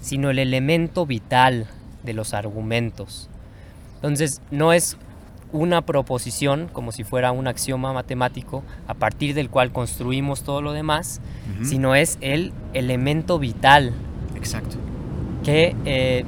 [0.00, 1.66] sino el elemento vital
[2.04, 3.28] de los argumentos.
[3.96, 4.96] Entonces, no es
[5.52, 10.72] una proposición como si fuera un axioma matemático a partir del cual construimos todo lo
[10.72, 11.20] demás,
[11.62, 13.92] sino es el elemento vital.
[14.36, 14.76] Exacto.
[15.44, 16.24] Que eh,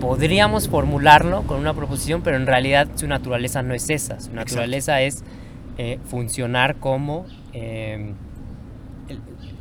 [0.00, 4.20] podríamos formularlo con una proposición, pero en realidad su naturaleza no es esa.
[4.20, 5.24] Su naturaleza es
[5.76, 8.14] eh, funcionar como eh,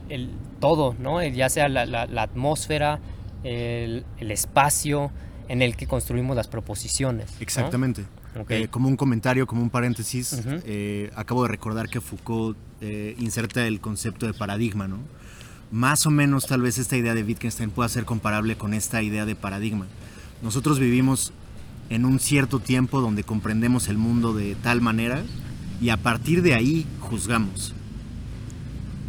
[0.10, 1.22] el, todo, ¿no?
[1.24, 3.00] ya sea la atmósfera,
[3.44, 5.12] el, espacio
[5.48, 7.36] en el que construimos las proposiciones.
[7.42, 8.06] Exactamente.
[8.50, 13.65] Eh, como un comentario, como un paréntesis, eh, acabo de recordar que Foucault eh, inserta
[13.67, 14.98] el concepto de paradigma, ¿no?
[15.72, 19.26] Más o menos tal vez esta idea de Wittgenstein pueda ser comparable con esta idea
[19.26, 19.88] de paradigma.
[20.41, 21.34] Nosotros vivimos
[21.89, 25.24] en un cierto tiempo donde comprendemos el mundo de tal manera
[25.82, 27.74] y a partir de ahí juzgamos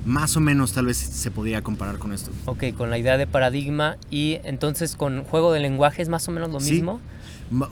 [0.04, 2.30] más o menos tal vez se podría comparar con esto.
[2.44, 6.32] Ok, con la idea de paradigma y entonces con juego de lenguaje es más o
[6.32, 7.00] menos lo mismo.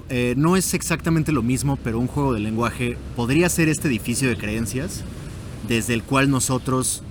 [0.09, 4.29] Eh, no es exactamente lo mismo, pero un juego de lenguaje podría ser este edificio
[4.29, 5.03] de creencias
[5.67, 7.03] desde el cual nosotros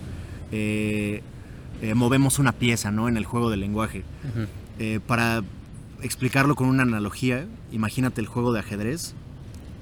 [0.51, 1.21] eh,
[1.81, 3.07] eh, movemos una pieza ¿no?
[3.07, 4.03] en el juego de lenguaje.
[5.07, 5.43] para
[6.01, 9.13] explicarlo con una analogía, imagínate el juego de ajedrez,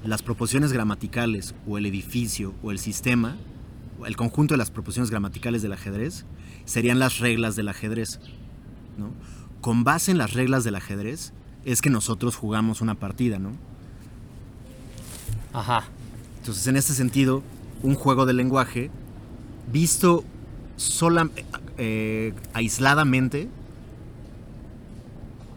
[0.04, 3.36] las proposiciones gramaticales o el edificio o el sistema
[4.06, 6.24] el conjunto de las proposiciones gramaticales del ajedrez
[6.64, 8.20] serían las reglas del ajedrez.
[8.98, 9.12] ¿no?
[9.60, 11.32] Con base en las reglas del ajedrez
[11.64, 13.52] es que nosotros jugamos una partida, ¿no?
[15.52, 15.84] Ajá.
[16.38, 17.42] Entonces, en este sentido,
[17.82, 18.90] un juego de lenguaje
[19.70, 20.24] visto
[20.76, 21.28] sola,
[21.78, 23.48] eh, aisladamente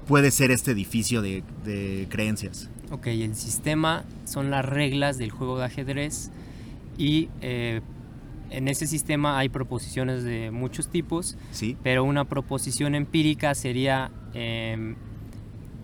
[0.08, 2.70] puede ser este edificio de, de creencias.
[2.92, 6.32] Ok, el sistema son las reglas del juego de ajedrez
[6.98, 7.82] y eh,
[8.50, 11.76] en ese sistema hay proposiciones de muchos tipos, sí.
[11.82, 14.96] pero una proposición empírica sería, em,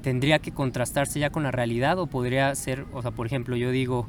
[0.02, 3.72] tendría que contrastarse ya con la realidad o podría ser, o sea, por ejemplo, yo
[3.72, 4.08] digo,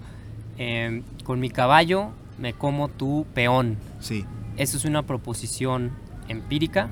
[0.58, 3.76] em, con mi caballo me como tu peón.
[4.00, 4.24] Sí.
[4.56, 5.92] ¿Eso es una proposición
[6.28, 6.88] empírica?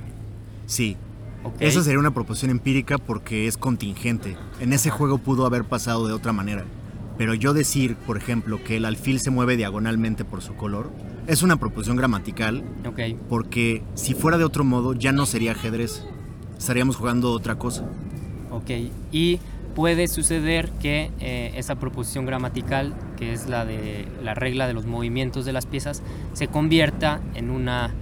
[0.67, 0.97] Sí.
[1.61, 4.37] Esa sería una proposición empírica porque es contingente.
[4.61, 6.65] En ese juego pudo haber pasado de otra manera.
[7.17, 10.91] Pero yo decir, por ejemplo, que el alfil se mueve diagonalmente por su color,
[11.27, 12.63] es una proposición gramatical.
[13.29, 16.05] Porque si fuera de otro modo, ya no sería ajedrez.
[16.57, 17.85] Estaríamos jugando otra cosa.
[18.59, 18.91] Ok.
[19.13, 19.41] Y
[19.75, 24.87] puede suceder que eh, esa proposición gramatical, que es la de la regla de los
[24.87, 26.03] movimientos de las piezas,
[26.33, 27.95] se convierta en una,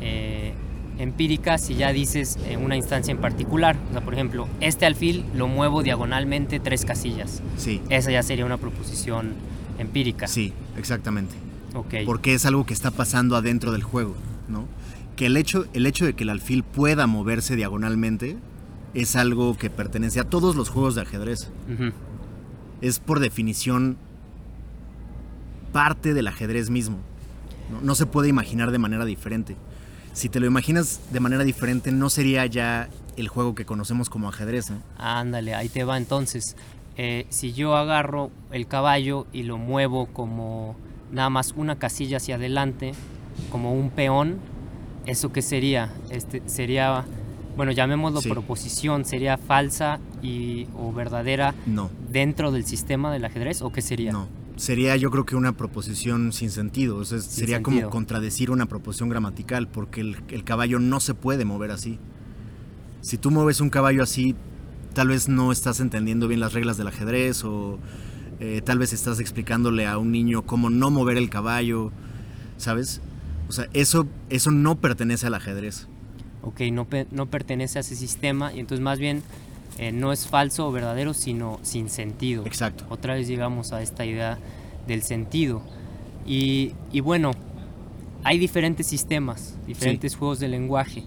[0.00, 0.52] eh,
[0.98, 3.76] empírica si ya dices en una instancia en particular.
[3.90, 7.42] O sea, por ejemplo, este alfil lo muevo diagonalmente tres casillas.
[7.56, 7.80] Sí.
[7.88, 9.34] Esa ya sería una proposición
[9.78, 10.26] empírica.
[10.26, 11.34] Sí, exactamente.
[11.74, 11.94] Ok.
[12.04, 14.14] Porque es algo que está pasando adentro del juego,
[14.48, 14.66] ¿no?
[15.16, 18.36] Que el hecho, el hecho de que el alfil pueda moverse diagonalmente
[18.94, 21.50] es algo que pertenece a todos los juegos de ajedrez.
[22.80, 23.96] Es por definición
[25.72, 26.98] parte del ajedrez mismo.
[27.70, 29.56] No, No se puede imaginar de manera diferente.
[30.12, 34.28] Si te lo imaginas de manera diferente, no sería ya el juego que conocemos como
[34.28, 34.70] ajedrez.
[34.70, 34.78] ¿no?
[34.98, 36.56] Ándale, ahí te va entonces.
[36.98, 40.76] Eh, si yo agarro el caballo y lo muevo como
[41.10, 42.92] nada más una casilla hacia adelante,
[43.50, 44.36] como un peón,
[45.06, 45.90] ¿eso qué sería?
[46.10, 47.04] Este, sería,
[47.56, 48.28] bueno, llamémoslo Sí.
[48.30, 54.12] proposición, ¿sería falsa y, o verdadera No, dentro del sistema del ajedrez o qué sería?
[54.12, 54.28] no.
[54.54, 56.96] Sería yo creo que una proposición sin sentido.
[56.98, 61.44] O sea, sería como contradecir una proposición gramatical porque el, el caballo no se puede
[61.46, 61.98] mover así.
[63.00, 64.36] Si tú mueves un caballo así,
[64.92, 67.78] tal vez no estás entendiendo bien las reglas del ajedrez o
[68.40, 71.90] eh, tal vez estás explicándole a un niño cómo no mover el caballo,
[72.58, 73.00] ¿sabes?
[73.48, 75.88] O sea, eso, eso no pertenece al ajedrez.
[76.42, 79.22] Ok, no, no pertenece a ese sistema y entonces más bien
[79.78, 82.44] eh, no es falso o verdadero, sino sin sentido.
[82.46, 82.84] Exacto.
[82.90, 84.38] Otra vez llegamos a esta idea
[84.86, 85.62] del sentido.
[86.26, 87.32] Y, y bueno,
[88.24, 91.04] hay diferentes sistemas, diferentes juegos de lenguaje.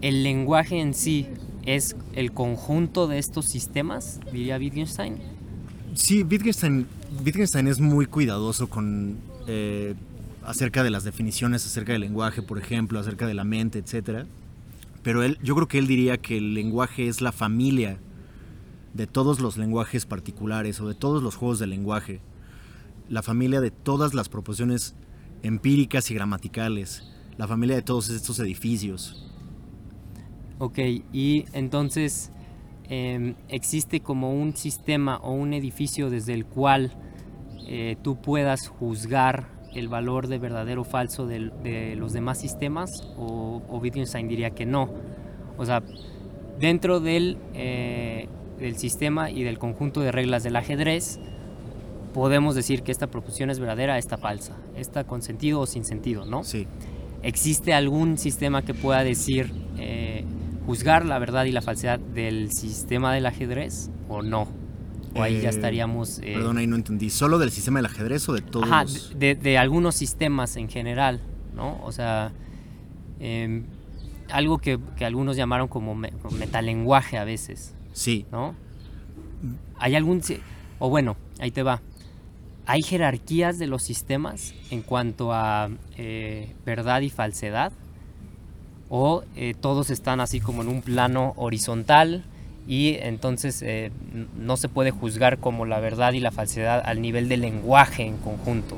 [0.00, 1.26] El lenguaje en sí
[1.64, 5.18] es el conjunto de estos sistemas, diría Wittgenstein.
[5.94, 6.86] Sí, Wittgenstein,
[7.24, 9.94] Wittgenstein es muy cuidadoso con eh,
[10.44, 14.26] acerca de las definiciones acerca del lenguaje, por ejemplo, acerca de la mente, etcétera.
[15.08, 17.98] Pero él, yo creo que él diría que el lenguaje es la familia
[18.92, 22.20] de todos los lenguajes particulares o de todos los juegos de lenguaje,
[23.08, 24.94] la familia de todas las proposiciones
[25.42, 29.32] empíricas y gramaticales, la familia de todos estos edificios.
[30.58, 30.78] Ok,
[31.10, 32.30] y entonces
[32.90, 36.92] em, existe como un sistema o un edificio desde el cual
[37.66, 43.02] eh, tú puedas juzgar el valor de verdadero o falso del- de, los demás sistemas,
[43.16, 44.90] o, o Wittgenstein diría que no.
[45.56, 45.82] O sea,
[46.58, 51.18] dentro del, eh, del sistema y del conjunto de reglas del ajedrez,
[52.14, 56.24] podemos decir que esta proposición es verdadera, esta falsa, esta con sentido o sin sentido,
[56.24, 56.42] ¿no?
[56.44, 56.66] Sí.
[57.22, 60.24] ¿Existe algún sistema que pueda decir, eh,
[60.66, 64.48] juzgar la verdad y la falsedad del sistema del ajedrez o no?
[65.14, 66.18] O ahí ya Eh, estaríamos...
[66.18, 67.10] eh, Perdón, ahí no entendí.
[67.10, 68.66] ¿Solo del sistema del ajedrez o de todos?
[68.66, 71.20] ajá, los- de, de algunos sistemas en general,
[71.54, 71.80] ¿no?
[71.82, 72.32] O sea,
[73.20, 73.64] em,
[74.30, 78.26] algo que, que algunos llamaron como, me- como metalenguaje a veces, Sí.
[78.30, 78.54] ¿no?
[79.78, 80.20] ¿Hay algún...
[80.78, 81.80] O bueno, ahí te va.
[82.66, 87.72] ¿Hay jerarquías de los sistemas en cuanto a eh, verdad y falsedad?
[88.90, 92.24] ¿O eh, todos están así como en un plano horizontal
[92.68, 93.90] y entonces eh,
[94.38, 98.18] no se puede juzgar como la verdad y la falsedad al nivel del lenguaje en
[98.18, 98.76] conjunto?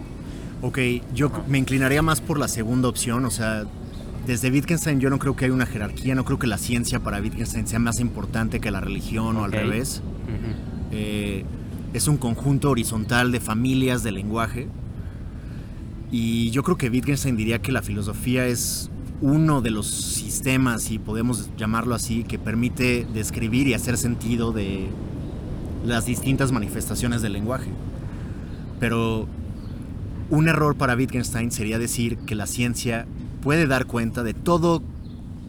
[0.62, 0.78] Ok,
[1.12, 3.64] yo me inclinaría más por la segunda opción, o sea,
[4.26, 7.20] desde Wittgenstein yo no creo que haya una jerarquía, no creo que la ciencia para
[7.20, 10.02] Wittgenstein sea más importante que la religión o al revés.
[10.24, 10.54] Ujú.
[10.92, 11.44] Eh,
[11.92, 14.68] es un conjunto horizontal de familias de lenguaje.
[16.12, 18.89] Y yo creo que Wittgenstein diría que la filosofía es
[19.22, 24.88] uno de los sistemas, si podemos llamarlo así, que permite describir y hacer sentido de
[25.84, 27.70] las distintas manifestaciones del lenguaje.
[28.78, 29.28] Pero
[30.30, 33.06] un error para Wittgenstein sería decir que la ciencia
[33.42, 34.82] puede dar cuenta de todo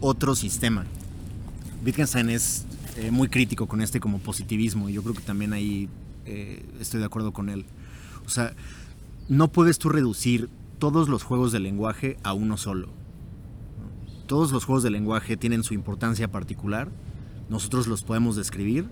[0.00, 0.84] otro sistema.
[1.84, 2.66] Wittgenstein es
[2.96, 5.88] eh, muy crítico con este como positivismo y yo creo que también ahí
[6.26, 7.64] eh, estoy de acuerdo con él.
[8.26, 8.52] O sea,
[9.28, 12.88] no puedes tú reducir todos los juegos de lenguaje a uno solo.
[14.32, 16.88] Todos los juegos de lenguaje tienen su importancia particular.
[17.50, 18.86] Nosotros los podemos describir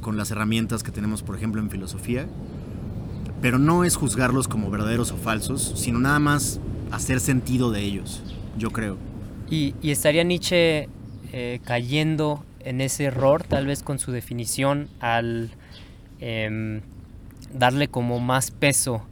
[0.00, 2.28] con las herramientas que tenemos, por ejemplo, en filosofía.
[3.42, 6.60] Pero no es juzgarlos como verdaderos o falsos, sino nada más
[6.92, 8.22] hacer sentido de ellos,
[8.56, 8.96] yo creo.
[9.50, 10.88] Y, estaría Nietzsche
[11.32, 15.50] eh, cayendo en ese error, tal vez con su definición, al
[16.20, 16.80] em,
[17.52, 19.02] darle como más peso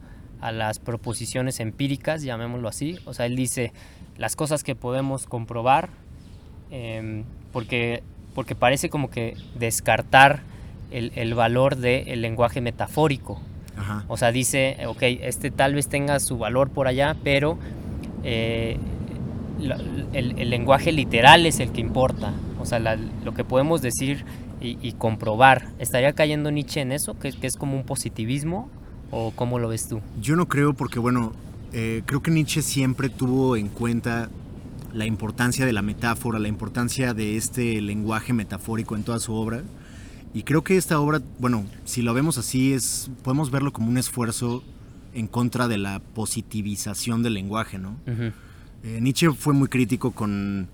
[0.43, 2.97] a las proposiciones empíricas, llamémoslo así.
[3.05, 3.71] O sea, él dice
[4.17, 5.89] las cosas que podemos comprobar,
[6.71, 8.03] em, porque,
[8.35, 10.41] porque parece como que descartar
[10.91, 13.41] el, el valor del lenguaje metafórico.
[13.77, 14.05] Ajá.
[14.07, 17.57] O sea, dice, ok, este tal vez tenga su valor por allá, pero
[18.23, 18.77] eh,
[19.59, 19.79] la-
[20.13, 22.33] el, el lenguaje literal es el que importa.
[22.59, 24.25] O sea, la- lo que podemos decir
[24.61, 25.67] y, y comprobar.
[25.79, 27.17] ¿Estaría cayendo Nietzsche en eso?
[27.19, 28.69] ¿Que, que es como un positivismo?
[29.15, 30.01] ¿O cómo lo ves tú?
[30.19, 31.33] Yo no creo porque, bueno,
[31.71, 34.29] eh, creo que Nietzsche siempre tuvo en cuenta
[34.91, 39.61] la importancia de la metáfora, la importancia de este lenguaje metafórico en toda su obra.
[40.33, 43.99] Y creo que esta obra, bueno, si lo vemos así, es, podemos verlo como un
[43.99, 44.63] esfuerzo
[45.13, 47.97] en contra de la positivización del lenguaje, ¿no?
[48.07, 50.69] Eh, Nietzsche fue muy crítico con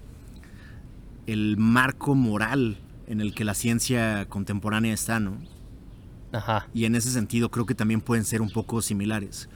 [1.28, 2.78] el marco moral
[3.08, 5.34] en el que la ciencia contemporánea está, ¿no?
[6.32, 6.68] Ajá.
[6.74, 9.50] Y en ese sentido creo que también pueden ser un poco similares.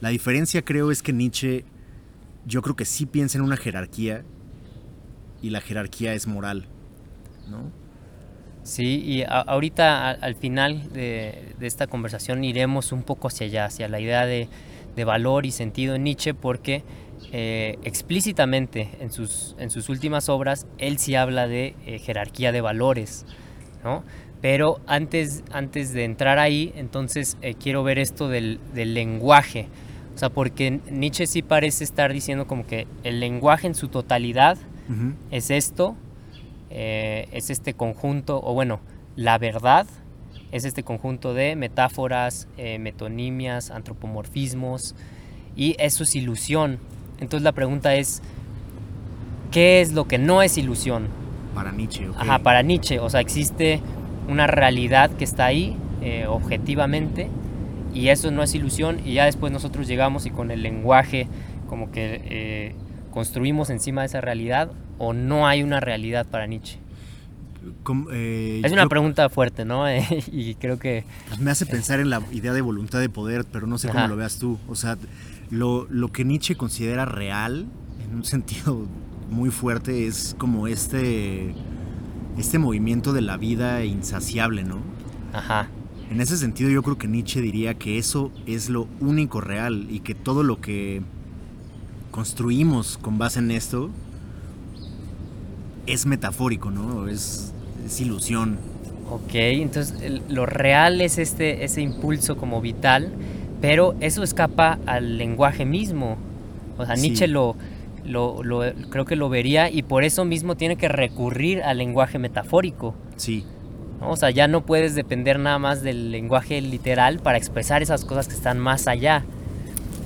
[0.00, 1.64] La diferencia creo es que Nietzsche,
[2.46, 4.24] yo creo que sí piensa en una jerarquía
[5.42, 6.66] y la jerarquía es moral,
[7.48, 7.70] ¿no?
[8.62, 14.00] Sí, y ahorita al final de, esta conversación iremos un poco hacia allá, hacia la
[14.00, 14.48] idea de,
[15.04, 16.84] valor y sentido en Nietzsche, porque
[17.32, 22.60] eh, explícitamente en sus, en sus últimas obras él sí habla de eh, jerarquía de
[22.60, 23.24] valores,
[23.82, 24.04] ¿no?
[24.40, 29.68] Pero antes, antes de entrar ahí, entonces eh, quiero ver esto del, lenguaje.
[30.14, 34.58] O sea, porque Nietzsche sí parece estar diciendo como que el lenguaje en su totalidad
[35.30, 35.94] es esto,
[36.68, 38.80] eh, es este conjunto, o bueno,
[39.14, 39.86] la verdad
[40.50, 44.96] es este conjunto de metáforas, eh, metonimias, antropomorfismos,
[45.54, 46.78] y eso es ilusión.
[47.20, 48.20] Entonces la pregunta es,
[49.52, 51.08] ¿qué es lo que no es ilusión?
[51.54, 53.80] Para Nietzsche, Ajá, para Nietzsche, o sea, existe
[54.30, 57.28] una realidad que está ahí eh, objetivamente
[57.92, 61.28] y eso no es ilusión y ya después nosotros llegamos y con el lenguaje
[61.68, 62.74] como que
[63.10, 66.78] construimos encima de esa realidad o no hay una realidad para Nietzsche?
[68.12, 69.84] Eh, es una pregunta fuerte, ¿no?
[70.32, 71.04] y creo que...
[71.28, 74.08] Pues me hace pensar en la idea de voluntad de poder, pero no sé cómo
[74.08, 74.58] lo veas tú.
[74.68, 74.96] O sea,
[75.50, 77.66] lo, lo, que Nietzsche considera real,
[78.04, 78.86] en un sentido
[79.30, 81.54] muy fuerte, es como este,
[82.38, 84.78] este movimiento de la vida insaciable, ¿no?
[85.32, 85.68] Ajá.
[86.10, 90.00] En ese sentido yo creo que Nietzsche diría que eso es lo único real y
[90.00, 91.02] que todo lo que
[92.10, 93.90] construimos con base en esto
[95.86, 97.08] es metafórico, ¿no?
[97.08, 97.52] Es,
[97.98, 98.56] ilusión.
[99.10, 103.12] Ok, entonces lo real es este, ese impulso como vital,
[103.60, 106.16] pero eso escapa al lenguaje mismo.
[106.78, 107.56] O sea, Nietzsche lo,
[108.04, 108.42] lo,
[108.90, 112.94] creo que lo vería y por eso mismo tiene que recurrir al lenguaje metafórico.
[113.16, 113.44] Sí.
[114.00, 118.28] O sea, ya no puedes depender nada más del lenguaje literal para expresar esas cosas
[118.28, 119.24] que están más allá.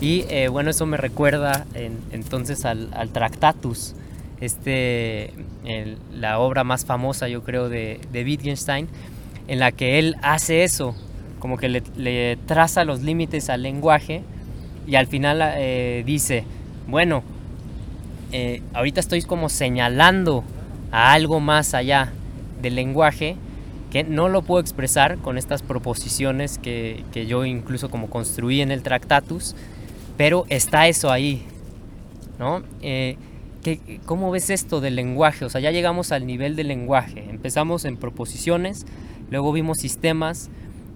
[0.00, 1.66] Y eh, bueno, eso me recuerda
[2.10, 3.94] entonces al, al Tractatus,
[4.40, 5.32] este,
[6.12, 8.88] la obra más famosa yo creo de, Wittgenstein,
[9.48, 10.94] en la que él hace eso,
[11.38, 14.22] como que le, traza los límites al lenguaje
[14.86, 16.44] y al final eh, dice,
[16.86, 17.22] bueno,
[18.32, 20.44] eh, ahorita estoy como señalando
[20.90, 22.12] a algo más allá
[22.62, 23.36] del lenguaje
[23.90, 28.70] que no lo puedo expresar con estas proposiciones que, que yo incluso como construí en
[28.70, 29.54] el Tractatus,
[30.16, 31.44] pero está eso ahí,
[32.38, 32.62] ¿no?
[32.82, 33.16] Eh,
[34.04, 35.44] ¿Cómo ves esto del lenguaje?
[35.44, 37.24] O sea, ya llegamos al nivel del lenguaje.
[37.30, 38.84] Empezamos en proposiciones,
[39.30, 40.50] luego vimos sistemas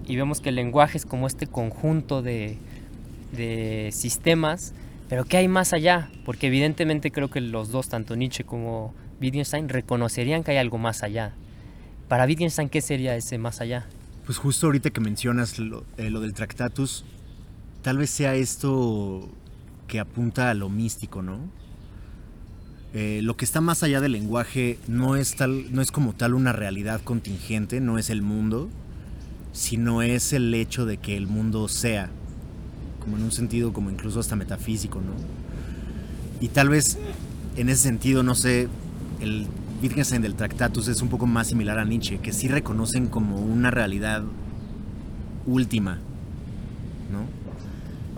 [0.07, 2.57] y vemos que el lenguaje es como este conjunto de,
[3.91, 4.73] sistemas,
[5.09, 6.09] pero ¿qué hay más allá?
[6.23, 11.01] Porque evidentemente creo que los dos, tanto Nietzsche como Wittgenstein, reconocerían que hay algo más
[11.01, 11.33] allá.
[12.07, 13.87] Para Wittgenstein, ¿qué sería ese más allá?
[14.25, 17.03] Pues justo ahorita que mencionas lo, eh, del Tractatus,
[17.81, 19.27] tal vez sea esto
[19.87, 21.39] que apunta a lo místico, ¿no?
[22.93, 26.35] Eh, lo que está más allá del lenguaje no es, tal, no es como tal
[26.35, 28.69] una realidad contingente, no es el mundo,
[29.53, 32.11] sino es el hecho de que el mundo sea,
[33.09, 35.13] como en un sentido como incluso hasta metafísico, ¿no?
[36.39, 36.99] Y tal vez
[37.57, 38.67] en ese sentido, no sé,
[39.19, 39.47] el
[39.81, 43.71] Wittgenstein del Tractatus es un poco más similar a Nietzsche, que sí reconocen como una
[43.71, 44.21] realidad
[45.47, 45.97] última,
[47.11, 47.25] ¿no?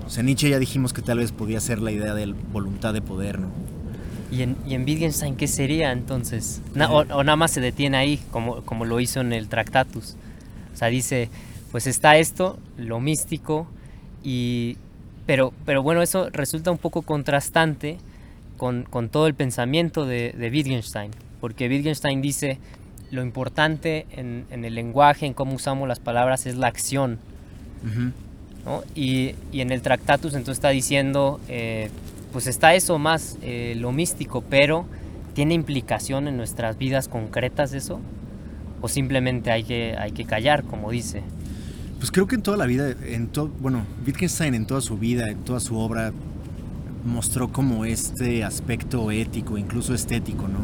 [0.05, 3.01] O sea, Nietzsche ya dijimos que tal vez podía ser la idea de voluntad de
[3.01, 3.47] poder, ¿no?
[4.29, 6.61] ¿Y en, y en Wittgenstein qué sería entonces?
[6.75, 10.17] o, nada más se detiene ahí, como, como lo hizo en el Tractatus.
[10.73, 11.29] O sea, dice,
[11.71, 13.67] pues está esto, lo místico,
[14.23, 14.77] y,
[15.25, 17.97] pero, pero bueno, eso resulta un poco contrastante
[18.57, 22.59] con, con todo el pensamiento de, de, Wittgenstein, porque Wittgenstein dice,
[23.11, 27.19] lo importante en, en, el lenguaje, en cómo usamos las palabras, es la acción.
[28.65, 28.83] ¿no?
[28.93, 31.39] y, y, en el Tractatus entonces está diciendo...
[31.49, 31.89] Eh,
[32.31, 34.85] pues está eso más, eh, lo místico, pero
[35.33, 37.99] ¿tiene implicación en nuestras vidas concretas eso?
[38.81, 41.21] ¿O simplemente hay que, hay que callar, como dice?
[42.01, 45.29] Pues creo que en toda la vida, en todo, bueno, Wittgenstein en toda su vida,
[45.29, 46.11] en toda su obra,
[47.05, 50.57] mostró como este aspecto ético, incluso estético, ¿no?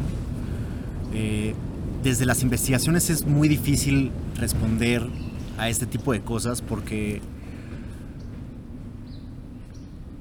[1.14, 1.54] Eh,
[2.02, 5.06] desde las investigaciones es muy difícil responder
[5.58, 7.20] a este tipo de cosas porque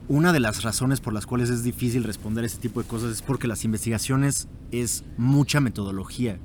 [0.07, 3.21] una de las razones por las cuales es difícil responder ese tipo de cosas es
[3.23, 6.37] porque las investigaciones es mucha metodología.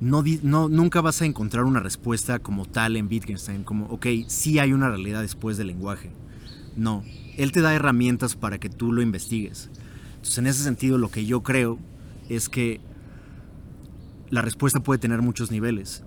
[0.00, 4.58] No, no, nunca vas a encontrar una respuesta como tal en Wittgenstein, como, ok, sí
[4.58, 6.10] hay una realidad después del lenguaje.
[6.76, 7.02] No,
[7.36, 9.70] él te da herramientas para que tú lo investigues.
[10.10, 11.78] Entonces, en ese sentido, lo que yo creo
[12.28, 12.80] es que
[14.30, 16.04] la respuesta puede tener muchos niveles.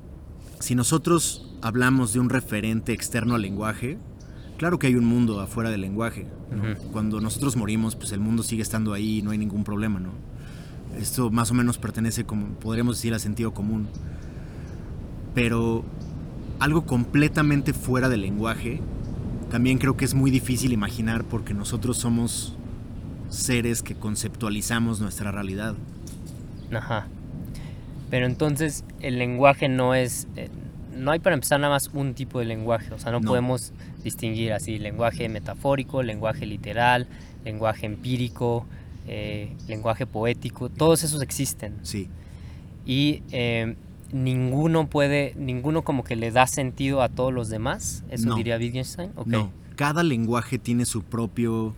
[0.59, 3.97] Si nosotros hablamos de un referente externo al lenguaje,
[4.57, 6.27] claro que hay un mundo afuera del lenguaje.
[6.91, 10.11] Cuando nosotros morimos, pues el mundo sigue estando ahí y no hay ningún problema, ¿no?
[10.99, 13.87] Esto más o menos pertenece, como podríamos decir, a sentido común.
[15.33, 15.83] Pero
[16.59, 18.81] algo completamente fuera del lenguaje,
[19.49, 22.55] también creo que es muy difícil imaginar porque nosotros somos
[23.29, 25.75] seres que conceptualizamos nuestra realidad.
[26.71, 27.07] Ajá.
[28.09, 30.49] Pero entonces el lenguaje no es, eh,
[30.95, 33.73] no hay para empezar nada más un tipo de lenguaje, o sea, no, podemos
[34.03, 37.07] distinguir así lenguaje metafórico, lenguaje literal,
[37.45, 38.65] lenguaje empírico,
[39.07, 41.75] eh, lenguaje poético, todos esos existen.
[41.83, 42.07] Sí.
[42.85, 43.75] Y eh,
[44.11, 49.11] ninguno puede, ninguno como que le da sentido a todos los demás, eso diría Wittgenstein.
[49.25, 51.73] No, cada lenguaje tiene su propio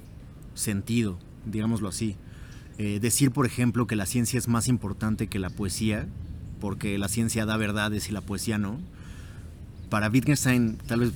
[0.53, 2.15] sentido, digámoslo así.
[2.77, 6.07] Eh, decir, por ejemplo, que la ciencia es más importante que la poesía,
[6.59, 8.79] porque la ciencia da verdades y la poesía no.
[9.89, 11.11] Para Wittgenstein, tal vez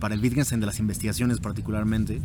[0.00, 2.20] para el Wittgenstein de las investigaciones particularmente,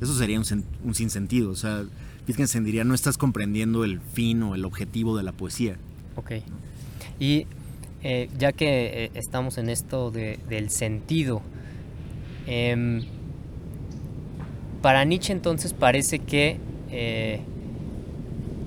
[0.00, 1.50] eso sería un, un sinsentido.
[1.50, 1.84] O sea,
[2.28, 5.76] Wittgenstein diría, no estás comprendiendo el fin o el objetivo de la poesía.
[6.16, 6.32] Ok.
[7.18, 7.46] Y
[8.02, 11.42] eh, ya que eh, estamos en esto del sentido,
[12.46, 13.02] em,
[14.82, 16.60] para Nietzsche entonces parece que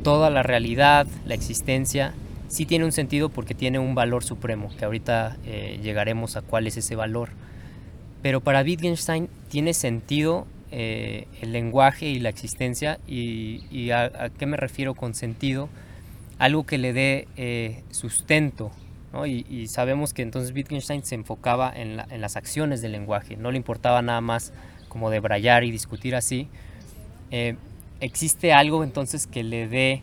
[0.03, 2.13] toda la realidad, la existencia,
[2.47, 6.67] sí tiene un sentido porque tiene un valor supremo, que ahorita eh, llegaremos a cuál
[6.67, 7.29] es ese valor.
[8.21, 14.57] Pero para Wittgenstein tiene sentido eh, el lenguaje y la existencia, y, a, qué me
[14.57, 15.69] refiero con sentido,
[16.39, 18.71] algo que le dé eh, sustento.
[19.27, 24.01] Y, sabemos que entonces Wittgenstein se enfocaba en, las acciones del lenguaje, no le importaba
[24.01, 24.53] nada más
[24.87, 26.47] como debrayar y discutir así
[28.01, 30.01] existe algo entonces que le dé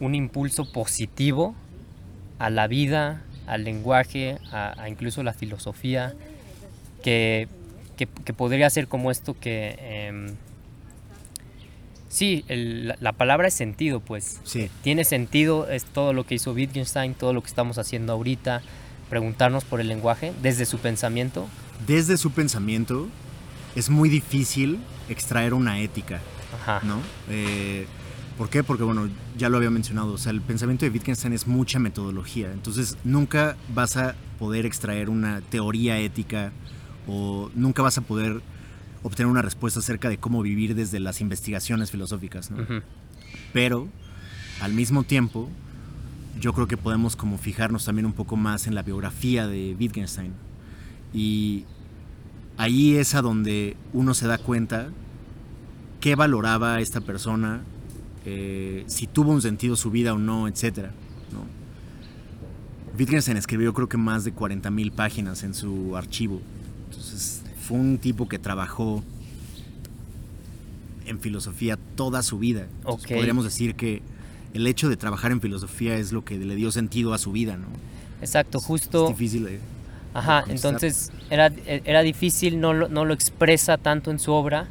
[0.00, 1.54] un impulso positivo
[2.38, 6.12] a la vida, al lenguaje, a, incluso la filosofía,
[7.02, 7.48] que,
[8.36, 9.76] podría ser como esto que...
[9.80, 10.34] Em,
[12.08, 14.40] sí, la, palabra es sentido, pues.
[14.44, 14.70] Sí.
[14.82, 18.62] Tiene sentido, es todo lo que hizo Wittgenstein, todo lo que estamos haciendo ahorita,
[19.08, 21.48] preguntarnos por el lenguaje desde su pensamiento.
[21.86, 23.08] Desde su pensamiento
[23.76, 24.78] es muy difícil
[25.08, 26.20] extraer una ética.
[26.82, 27.00] ¿no?
[27.28, 27.86] Eh,
[28.38, 28.62] ¿Por qué?
[28.64, 32.50] Porque, bueno, ya lo había mencionado, o sea, el pensamiento de Wittgenstein es mucha metodología,
[32.52, 36.52] entonces nunca vas a poder extraer una teoría ética
[37.06, 38.40] o nunca vas a poder
[39.02, 42.50] obtener una respuesta acerca de cómo vivir desde las investigaciones filosóficas,
[43.52, 43.88] Pero,
[44.60, 45.48] al mismo tiempo,
[46.40, 50.32] yo creo que podemos como fijarnos también un poco más en la biografía de Wittgenstein.
[51.12, 51.64] Y
[52.56, 54.90] ahí es a donde uno se da cuenta
[56.00, 57.62] qué valoraba esta persona,
[58.24, 60.90] eh, si tuvo un sentido su vida o no, etc.
[61.32, 61.44] ¿no?
[62.98, 66.40] Wittgenstein escribió creo que más de 40.000 páginas en su archivo.
[67.66, 69.02] Fue un tipo que trabajó
[71.06, 72.66] en filosofía toda su vida.
[72.84, 74.02] Podríamos decir que
[74.54, 77.56] el hecho de trabajar en filosofía es lo que le dio sentido a su vida,
[77.56, 77.66] ¿no?
[78.20, 79.04] Exacto, justo.
[79.04, 79.60] Es difícil de,
[80.14, 84.66] Ajá, entonces era, era difícil, no no lo expresa tanto en su obra,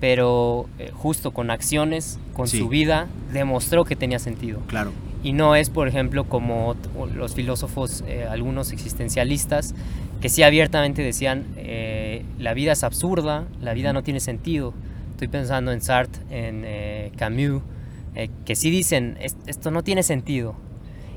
[0.00, 4.60] pero eh, justo con acciones, con su vida, demostró que tenía sentido.
[4.68, 4.92] Claro.
[5.22, 6.76] Y no es, por ejemplo, como
[7.14, 9.74] los filósofos, eh, algunos existencialistas,
[10.20, 14.74] que sí abiertamente decían, eh, la vida es absurda, la vida no tiene sentido.
[15.12, 17.62] Estoy pensando en Sartre, en Camus,
[18.44, 20.54] que sí dicen, esto no tiene sentido.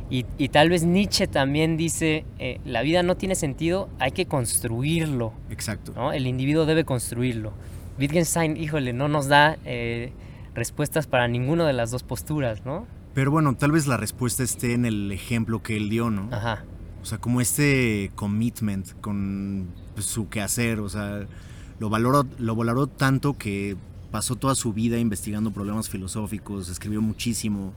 [0.09, 2.25] Y, y, tal vez Nietzsche también dice,
[2.65, 5.33] la vida no tiene sentido, hay que construirlo.
[5.51, 5.93] Exacto.
[5.95, 6.11] ¿no?
[6.11, 7.53] El individuo debe construirlo.
[8.01, 10.11] Wittgenstein, híjole, no nos da eh,
[10.55, 12.87] respuestas para ninguna de las dos posturas, ¿no?
[13.14, 16.30] Pero bueno, tal vez la respuesta esté en el ejemplo que él dio, ¿no?
[16.32, 16.64] Ajá.
[17.01, 21.26] O sea, como este commitment con su quehacer, o sea,
[21.80, 23.76] lo valoró, lo valoró tanto que
[24.12, 27.74] pasó toda su vida investigando problemas filosóficos, escribió muchísimo.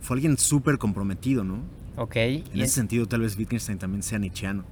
[0.00, 1.58] Fue alguien súper comprometido, ¿no?
[1.96, 2.16] Ok.
[2.16, 4.64] En ese sentido, tal vez Wittgenstein también sea nietzscheano.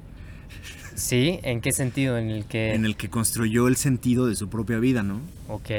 [0.95, 2.16] Sí, ¿en qué sentido?
[2.16, 2.74] En el que...
[2.74, 5.20] En el que construyó el sentido de su propia vida, ¿no?
[5.49, 5.70] Ok,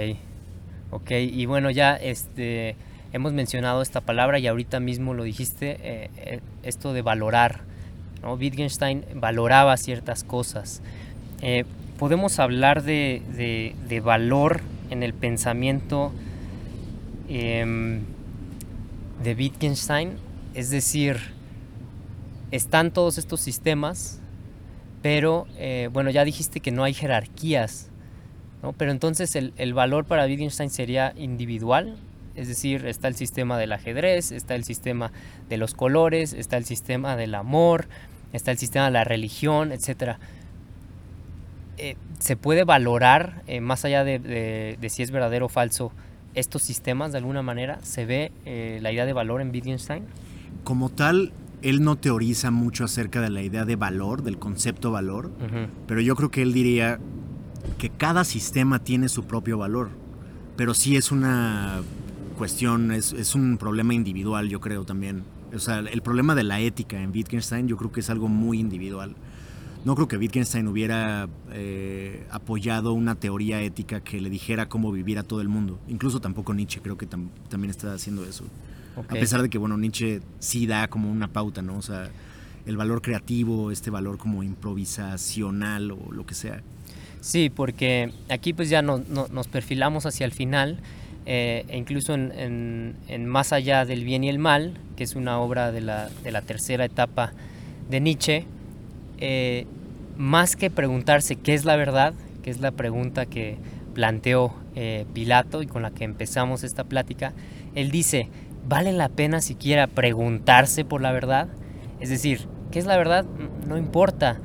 [0.92, 2.76] ok, y bueno, ya este,
[3.14, 7.62] hemos mencionado esta palabra y ahorita mismo lo dijiste, eh, eh, esto de valorar.
[8.24, 10.82] Wittgenstein valoraba ciertas cosas.
[11.42, 11.64] Eh,
[11.98, 13.22] podemos hablar de,
[13.88, 16.12] de, valor en el pensamiento
[17.30, 18.02] em,
[19.24, 20.18] de Wittgenstein,
[20.56, 21.18] es decir,
[22.52, 24.20] están todos estos sistemas,
[25.02, 25.48] pero
[25.94, 27.90] bueno, ya dijiste que no hay jerarquías,
[28.62, 28.74] ¿no?
[28.74, 31.96] pero entonces el, el valor para Wittgenstein sería individual,
[32.38, 35.12] es decir, está el sistema del ajedrez, está el sistema
[35.50, 37.88] de los colores, está el sistema del amor,
[38.32, 40.18] está el sistema de la religión, etc.
[41.78, 45.92] Eh, ¿Se puede valorar, eh, más allá de, de, de, si es verdadero o falso,
[46.34, 47.80] estos sistemas de alguna manera?
[47.84, 50.04] ¿Se ve eh, la idea de valor en Wittgenstein?
[50.64, 55.28] Como tal, él no teoriza mucho acerca de la idea de valor, del concepto valor,
[55.28, 55.68] uh -huh.
[55.88, 57.00] pero yo creo que él diría
[57.78, 59.90] que cada sistema tiene su propio valor,
[60.56, 61.82] pero sí es una
[62.38, 65.24] cuestión, es, es, un problema individual, yo creo también.
[65.54, 68.60] O sea, el problema de la ética en Wittgenstein yo creo que es algo muy
[68.60, 69.16] individual.
[69.84, 75.18] No creo que Wittgenstein hubiera eh, apoyado una teoría ética que le dijera cómo vivir
[75.18, 75.80] a todo el mundo.
[75.88, 78.44] Incluso tampoco Nietzsche creo que tam también está haciendo eso.
[78.96, 79.18] Okay.
[79.18, 81.78] A pesar de que, bueno, Nietzsche sí da como una pauta, ¿no?
[81.78, 82.10] O sea,
[82.66, 86.62] el valor creativo, este valor como improvisacional o lo que sea.
[87.22, 90.80] Sí, porque aquí pues ya no, no, nos perfilamos hacia el final
[91.30, 95.18] eh, e incluso en, en, en, Más allá del bien y el mal, que es
[95.18, 97.34] una obra de la, de la tercera etapa
[97.90, 98.46] de Nietzsche,
[99.18, 99.68] eh,
[100.16, 102.14] más que preguntarse qué es la verdad,
[102.44, 103.58] que es la pregunta que
[103.94, 107.34] planteó eh, Pilato y con la que empezamos esta plática,
[107.76, 108.30] él dice,
[108.66, 111.50] ¿vale la pena siquiera preguntarse por la verdad?
[112.00, 113.26] Es decir, ¿qué es la verdad?
[113.68, 114.40] No importa,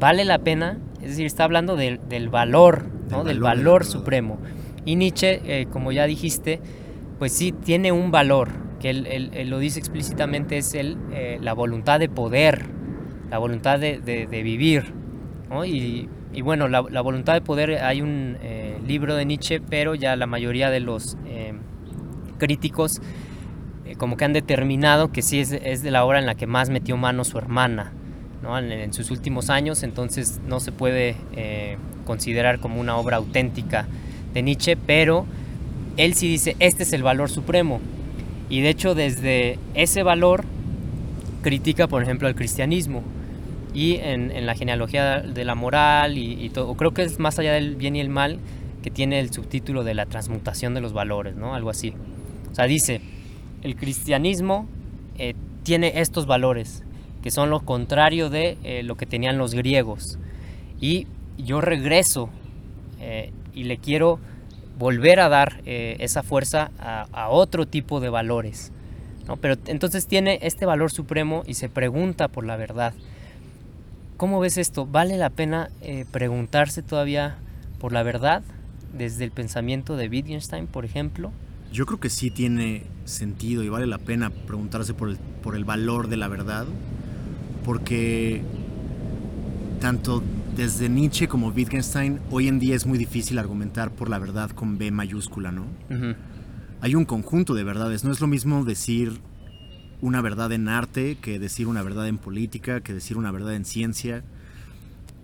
[0.00, 0.78] ¿vale la pena?
[1.02, 3.24] Es decir, está hablando del, del valor, ¿no?
[3.24, 4.38] del valor, del valor supremo.
[4.84, 6.60] Y Nietzsche, eh, como ya dijiste,
[7.18, 11.98] pues sí tiene un valor, que él, lo dice explícitamente, es el, eh, la voluntad
[11.98, 12.66] de poder,
[13.30, 14.92] la voluntad de, vivir.
[15.64, 20.26] Y, bueno, la, voluntad de poder, hay un eh, libro de Nietzsche, pero ya la
[20.26, 21.16] mayoría de los
[22.38, 23.00] críticos
[23.96, 26.68] como que han determinado que sí es, es, de la obra en la que más
[26.68, 27.92] metió mano su hermana.
[28.42, 28.58] ¿no?
[28.58, 31.16] En, en, sus últimos años, entonces no se puede
[32.04, 33.86] considerar como una obra auténtica
[34.34, 35.26] de Nietzsche, pero
[35.96, 37.80] él sí dice, este es el valor supremo.
[38.50, 40.44] Y de hecho desde ese valor
[41.42, 43.02] critica, por ejemplo, al cristianismo.
[43.72, 47.52] Y en, en la genealogía de la moral y, todo, creo que es más allá
[47.52, 48.38] del bien y el mal,
[48.82, 51.54] que tiene el subtítulo de la transmutación de los valores, ¿no?
[51.54, 51.92] Algo así.
[52.52, 53.00] O sea, dice,
[53.62, 54.68] el cristianismo
[55.18, 56.84] eh, tiene estos valores,
[57.22, 60.18] que son lo contrario de eh, lo que tenían los griegos.
[60.80, 61.06] Y
[61.38, 62.28] yo regreso
[63.00, 64.18] eh, y le quiero
[64.78, 68.72] volver a dar eh, esa fuerza a, otro tipo de valores.
[69.26, 69.36] ¿no?
[69.36, 72.92] Pero entonces tiene este valor supremo y se pregunta por la verdad.
[74.16, 74.86] ¿Cómo ves esto?
[74.86, 77.36] ¿Vale la pena eh, preguntarse todavía
[77.78, 78.42] por la verdad
[78.96, 81.32] desde el pensamiento de Wittgenstein, por ejemplo?
[81.72, 85.64] Yo creo que sí tiene sentido y vale la pena preguntarse por el, por el
[85.64, 86.66] valor de la verdad,
[87.64, 88.42] porque
[89.80, 90.22] tanto
[90.56, 94.78] desde Nietzsche como Wittgenstein, hoy en día es muy difícil argumentar por la verdad con
[94.78, 95.62] B mayúscula, ¿no?
[95.90, 96.16] Uh -huh.
[96.80, 99.20] Hay un conjunto de verdades, no es lo mismo decir
[100.00, 103.64] una verdad en arte que decir una verdad en política, que decir una verdad en
[103.64, 104.22] ciencia,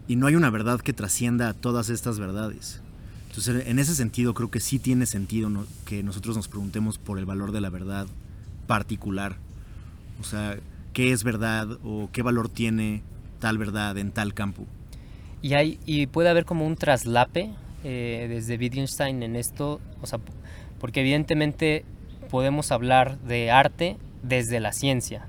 [0.09, 2.83] y no hay una verdad que trascienda a todas estas verdades.
[3.28, 5.64] Entonces, en ese sentido, creo que sí tiene sentido ¿no?
[5.85, 8.09] que nosotros nos preguntemos por el valor de la verdad
[8.66, 9.37] particular.
[10.20, 10.59] O sea,
[10.93, 13.03] ¿qué es verdad o qué valor tiene
[13.39, 14.66] tal verdad en tal campo?
[15.43, 17.51] Y, hay, y puede haber como un traslape
[17.84, 20.18] eh, desde Wittgenstein en esto, o sea,
[20.78, 21.84] porque evidentemente
[22.30, 25.26] podemos hablar de arte desde la ciencia,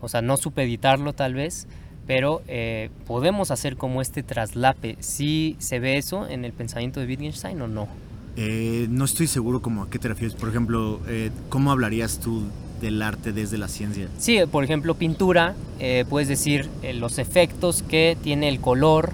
[0.00, 1.68] o sea, no supeditarlo tal vez,
[2.06, 4.96] pero eh, podemos hacer como este traslape.
[4.98, 7.88] ¿Sí se ve eso en el pensamiento de Wittgenstein o no?
[8.36, 10.34] Eh, no estoy seguro como a qué te refieres.
[10.34, 12.44] Por ejemplo, eh, ¿cómo hablarías tú
[12.80, 14.08] del arte desde la ciencia?
[14.18, 19.12] Sí, por ejemplo, pintura, eh, puedes decir los efectos que tiene el color,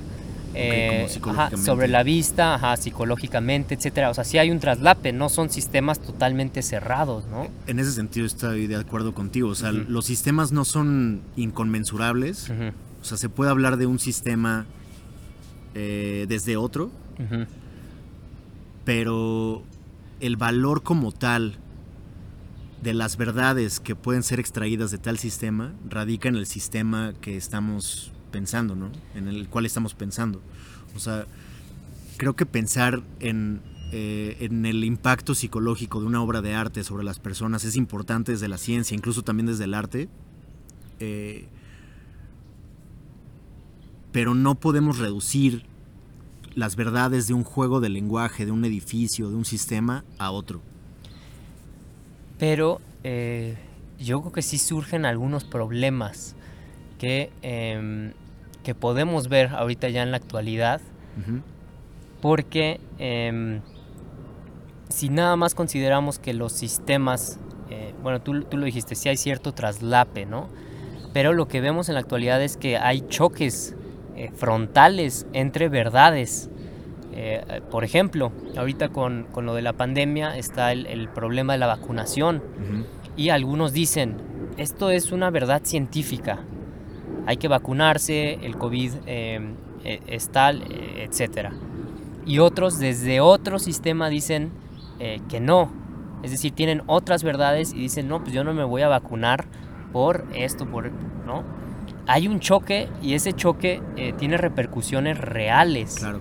[0.58, 4.10] Okay, eh, ajá, sobre la vista, ajá, psicológicamente, etcétera.
[4.10, 7.46] O sea, sí hay un traslape, no son sistemas totalmente cerrados, ¿no?
[7.68, 9.50] En ese sentido estoy de acuerdo contigo.
[9.50, 9.86] O sea, uh -huh.
[9.86, 12.48] los sistemas no son inconmensurables.
[12.50, 12.72] Uh -huh.
[13.00, 14.66] O sea, se puede hablar de un sistema
[15.74, 17.46] eh, desde otro, uh -huh.
[18.84, 19.62] pero
[20.18, 21.58] el valor como tal
[22.82, 27.36] de las verdades que pueden ser extraídas de tal sistema radica en el sistema que
[27.36, 28.90] estamos pensando, ¿no?
[29.14, 30.40] En el cual estamos pensando.
[30.96, 31.26] O sea,
[32.16, 33.60] creo que pensar en,
[33.92, 38.32] eh, en, el impacto psicológico de una obra de arte sobre las personas es importante
[38.32, 40.08] desde la ciencia, incluso también desde el arte.
[41.00, 41.48] Eh,
[44.12, 45.64] pero no podemos reducir
[46.54, 50.60] las verdades de un juego de lenguaje, de un edificio, de un sistema a otro.
[52.38, 53.56] Pero eh,
[53.98, 56.34] yo creo que sí surgen algunos problemas
[56.98, 58.12] que, em,
[58.62, 60.80] que podemos ver ahorita ya en la actualidad,
[62.20, 63.60] porque em,
[64.88, 67.38] si nada más consideramos que los sistemas,
[67.70, 70.48] eh, bueno, tú, tú, lo dijiste, sí hay cierto traslape, ¿no?
[71.12, 73.74] Pero lo que vemos en la actualidad es que hay choques
[74.16, 76.50] eh, frontales entre verdades.
[77.12, 81.58] Eh, por ejemplo, ahorita con, con, lo de la pandemia está el, el problema de
[81.58, 82.42] la vacunación
[83.16, 84.16] y algunos dicen,
[84.56, 86.40] esto es una verdad científica,
[87.26, 89.40] hay que vacunarse, el COVID eh,
[89.84, 91.50] es tal, etc.
[92.26, 94.50] Y otros desde otro sistema dicen
[95.28, 95.70] que no,
[96.22, 99.44] es decir, tienen otras verdades y dicen, no, pues yo no me voy a vacunar
[99.92, 100.90] por esto, por,
[101.26, 101.44] ¿no?
[102.06, 105.96] Hay un choque y ese choque eh, tiene repercusiones reales.
[105.98, 106.20] Claro.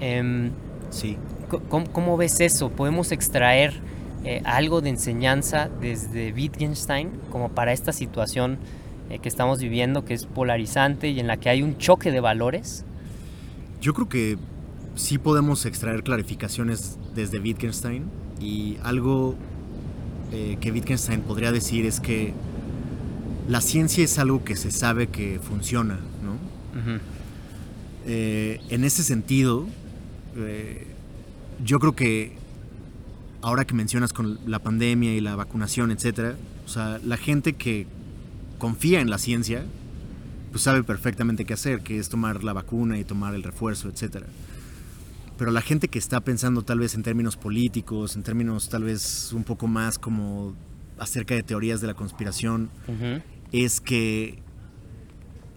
[0.00, 0.50] Eh,
[0.90, 1.16] sí.
[1.68, 2.70] ¿cómo, ¿cómo, ves eso?
[2.70, 3.80] ¿Podemos extraer
[4.24, 8.58] eh, algo de enseñanza desde Wittgenstein como para esta situación
[9.10, 12.20] eh, que estamos viviendo, que es polarizante y en la que hay un choque de
[12.20, 12.84] valores?
[13.80, 14.38] Yo creo que
[14.94, 18.04] sí podemos extraer clarificaciones desde Wittgenstein
[18.40, 19.36] y algo
[20.32, 22.34] eh, que Wittgenstein podría decir es que
[23.48, 26.36] la ciencia es algo que se sabe que funciona, ¿no?
[28.06, 29.66] Eh, en ese sentido,
[30.36, 30.86] eh,
[31.64, 32.36] yo creo que
[33.40, 36.36] ahora que mencionas con la pandemia y la vacunación, etcétera,
[36.66, 37.86] o sea, la gente que
[38.58, 39.64] confía en la ciencia,
[40.50, 44.26] pues sabe perfectamente qué hacer, que es tomar la vacuna y tomar el refuerzo, etcétera.
[45.36, 49.32] Pero la gente que está pensando tal vez en términos políticos, en términos tal vez
[49.32, 50.54] un poco más como
[50.98, 52.70] acerca de teorías de la conspiración,
[53.52, 54.42] es que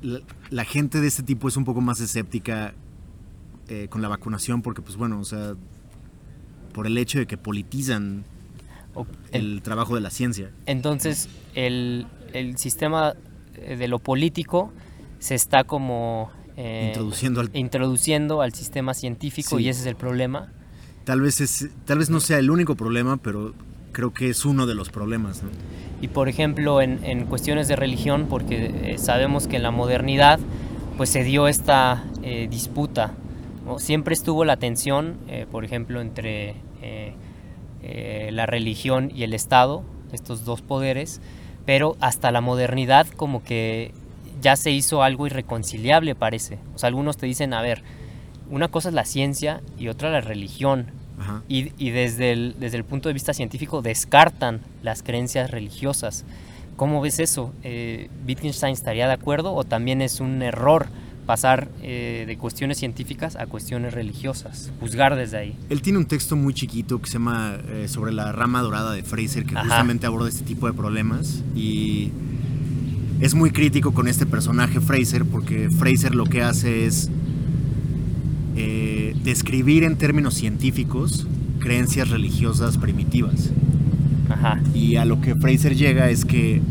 [0.02, 0.20] la,
[0.52, 2.76] la gente de este tipo es un poco más escéptica
[3.70, 5.56] eh, con la vacunación porque, pues bueno, o sea,
[6.74, 8.26] por el hecho de que politizan
[9.32, 10.52] el trabajo de la ciencia.
[10.66, 13.14] Entonces, el, el sistema
[13.56, 14.72] eh, de lo político
[15.20, 19.64] se está como eh, Introduciendo al- introduciendo al sistema científico Sí.
[19.66, 20.52] y ese es el problema.
[21.06, 23.54] Tal vez, es, tal vez no sea el único problema, pero
[23.92, 25.50] creo que es uno de los problemas, ¿no?
[26.02, 30.40] Y por ejemplo, en, en cuestiones de religión, porque eh, sabemos que en la modernidad
[30.98, 33.14] pues se dio esta eh, disputa.
[33.66, 33.80] ¿no?
[33.80, 36.56] Siempre estuvo la tensión, eh, por ejemplo, entre
[38.32, 41.20] la religión y el Estado, estos dos poderes,
[41.66, 43.94] pero hasta la modernidad como que
[44.42, 46.58] ya se hizo algo irreconciliable, parece.
[46.76, 47.84] O sea, algunos te dicen, a ver,
[48.50, 50.88] una cosa es la ciencia y otra la religión.
[51.20, 51.44] Ajá.
[51.48, 56.26] Y, y desde, el, desde el punto de vista científico descartan las creencias religiosas.
[56.76, 57.54] ¿Cómo ves eso?
[57.64, 60.88] Eh, ¿Wittgenstein estaría de acuerdo o también es un error
[61.32, 64.70] pasar eh, de cuestiones científicas a cuestiones religiosas?
[64.82, 65.56] Juzgar desde ahí.
[65.70, 69.02] Él tiene un texto muy chiquito que se llama eh, sobre la rama dorada de
[69.02, 69.64] Fraser, que Ajá.
[69.64, 71.42] justamente aborda este tipo de problemas.
[71.56, 72.12] Y
[73.22, 77.10] es muy crítico con este personaje Fraser, porque Fraser lo que hace es
[78.58, 81.28] eh, describir en términos científicos
[81.60, 83.52] creencias religiosas primitivas.
[84.28, 84.62] Ajá.
[84.76, 86.62] Y a lo que Fraser llega es que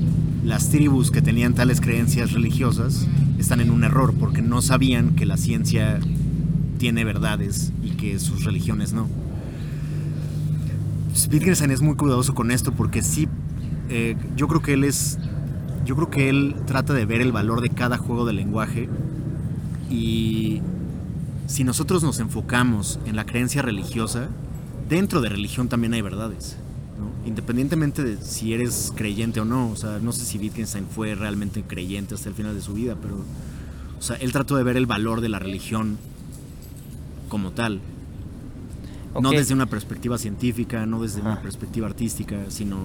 [0.45, 3.07] las tribus que tenían tales creencias religiosas
[3.41, 5.99] están en un error porque no sabían que la ciencia
[6.79, 9.07] tiene verdades y que sus religiones no.
[11.31, 13.29] Wittgenstein es muy cuidadoso con esto porque sí,
[13.89, 15.19] eh, yo creo que él es,
[15.85, 18.89] yo creo que él trata de ver el valor de cada juego de lenguaje
[19.91, 20.63] y
[21.47, 24.29] si nosotros nos enfocamos en la creencia religiosa,
[24.89, 26.57] dentro de religión también hay verdades.
[27.01, 27.11] ¿No?
[27.27, 31.63] Independientemente de si eres creyente o no, o sea, no sé si Wittgenstein fue realmente
[31.63, 33.17] creyente hasta el final de su vida, pero,
[33.99, 35.99] o sea, él trató de ver el valor de la religión
[37.29, 37.81] como tal,
[39.21, 42.77] no desde una perspectiva científica, no desde una perspectiva artística, sino,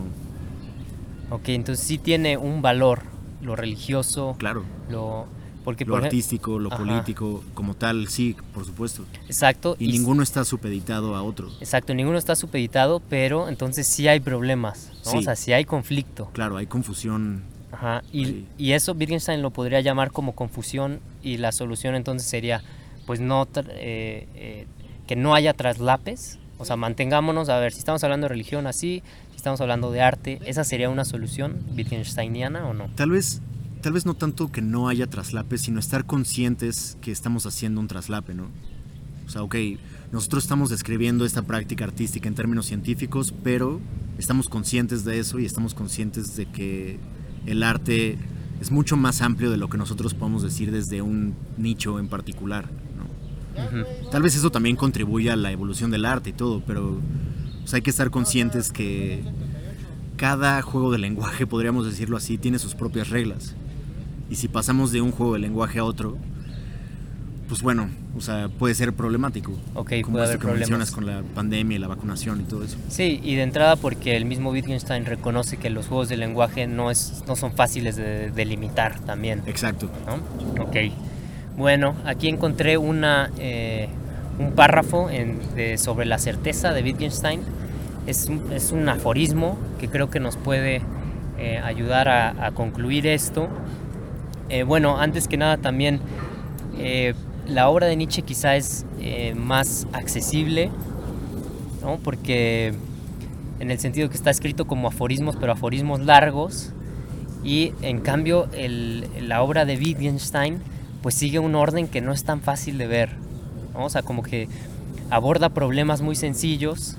[1.30, 3.02] Ok, entonces sí tiene un valor
[3.42, 5.28] lo religioso, claro, lo...
[5.66, 6.78] Porque lo por artístico, lo Ajá.
[6.78, 9.04] político, como tal, sí, por supuesto.
[9.28, 9.76] Exacto.
[9.80, 11.50] Y ninguno está supeditado a otro.
[11.60, 15.12] Exacto, ninguno está supeditado, pero entonces sí hay problemas, ¿no?
[15.12, 15.18] Sí.
[15.18, 16.30] O sea, sí hay conflicto.
[16.34, 17.44] Claro, hay confusión.
[17.72, 18.46] Ajá, y, Sí.
[18.58, 22.64] y eso Wittgenstein lo podría llamar como confusión y la solución entonces sería,
[23.06, 24.68] pues no, tra- eh, eh,
[25.08, 29.04] que no haya traslapes, o sea, mantengámonos, a ver, si estamos hablando de religión así,
[29.32, 32.88] si estamos hablando de arte, ¿esa sería una solución Wittgensteiniana o no?
[32.96, 33.42] Tal vez,
[33.86, 37.88] tal vez no tanto que no haya traslape, sino estar conscientes que estamos haciendo un
[37.88, 38.48] traslape, ¿no?
[39.28, 39.56] O sea, ok,
[40.12, 43.80] nosotros estamos describiendo esta práctica artística en términos científicos, pero
[44.18, 46.98] estamos conscientes de eso y estamos conscientes de que
[47.46, 48.18] el arte
[48.60, 52.68] es mucho más amplio de lo que nosotros podemos decir desde un nicho en particular,
[52.98, 54.10] ¿no?
[54.10, 57.00] Tal vez eso también contribuya a la evolución del arte y todo, pero
[57.60, 59.24] pues, hay que estar conscientes que
[60.18, 63.56] cada juego de lenguaje, podríamos decirlo así, tiene sus propias reglas.
[64.30, 66.18] Y si pasamos de un juego de lenguaje a otro,
[67.48, 69.52] pues bueno, o sea, puede ser problemático.
[69.76, 71.22] Ok, como puede esto haber que mencionas problemas.
[71.22, 72.78] con la pandemia y la vacunación y todo eso.
[72.90, 76.90] Sí, y de entrada porque el mismo Wittgenstein reconoce que los juegos de lenguaje no,
[76.90, 79.44] es, no son fáciles de delimitar también.
[79.46, 79.90] Exacto.
[80.08, 80.64] ¿no?
[80.64, 80.76] Ok.
[81.56, 83.90] Bueno, aquí encontré una, eh,
[84.40, 87.42] un párrafo en- de- sobre la certeza de Wittgenstein.
[88.08, 90.82] Es un, es un aforismo que creo que nos puede
[91.38, 93.50] eh, ayudar a, a concluir esto.
[94.50, 96.00] Eh, bueno, antes que nada también
[96.78, 97.16] eh,
[97.48, 100.70] la obra de Nietzsche quizá es eh, más accesible,
[101.82, 101.98] ¿no?
[101.98, 102.74] porque
[103.60, 106.72] en el sentido que está escrito como aforismos, pero aforismos largos,
[107.44, 108.50] y en cambio
[109.20, 110.60] la obra de Wittgenstein
[111.04, 113.12] pues sigue un orden que no es tan fácil de ver,
[113.74, 113.86] ¿no?
[113.86, 114.48] o sea, como que
[115.12, 116.98] aborda problemas muy sencillos,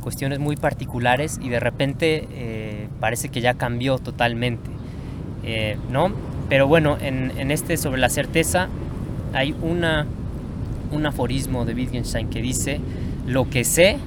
[0.00, 4.70] cuestiones muy particulares y de repente parece que ya cambió totalmente,
[5.48, 6.12] eh, ¿no?
[6.48, 8.68] Pero bueno, en, en este sobre la certeza
[9.32, 10.06] hay una,
[10.92, 12.80] un aforismo de Wittgenstein que dice,
[13.26, 13.98] lo que sé,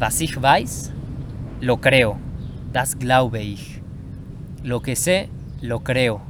[0.00, 0.90] was ich weiß,
[1.60, 2.18] lo creo,
[2.72, 3.80] das glaube ich.
[4.64, 5.28] Lo que sé,
[5.62, 6.20] lo creo.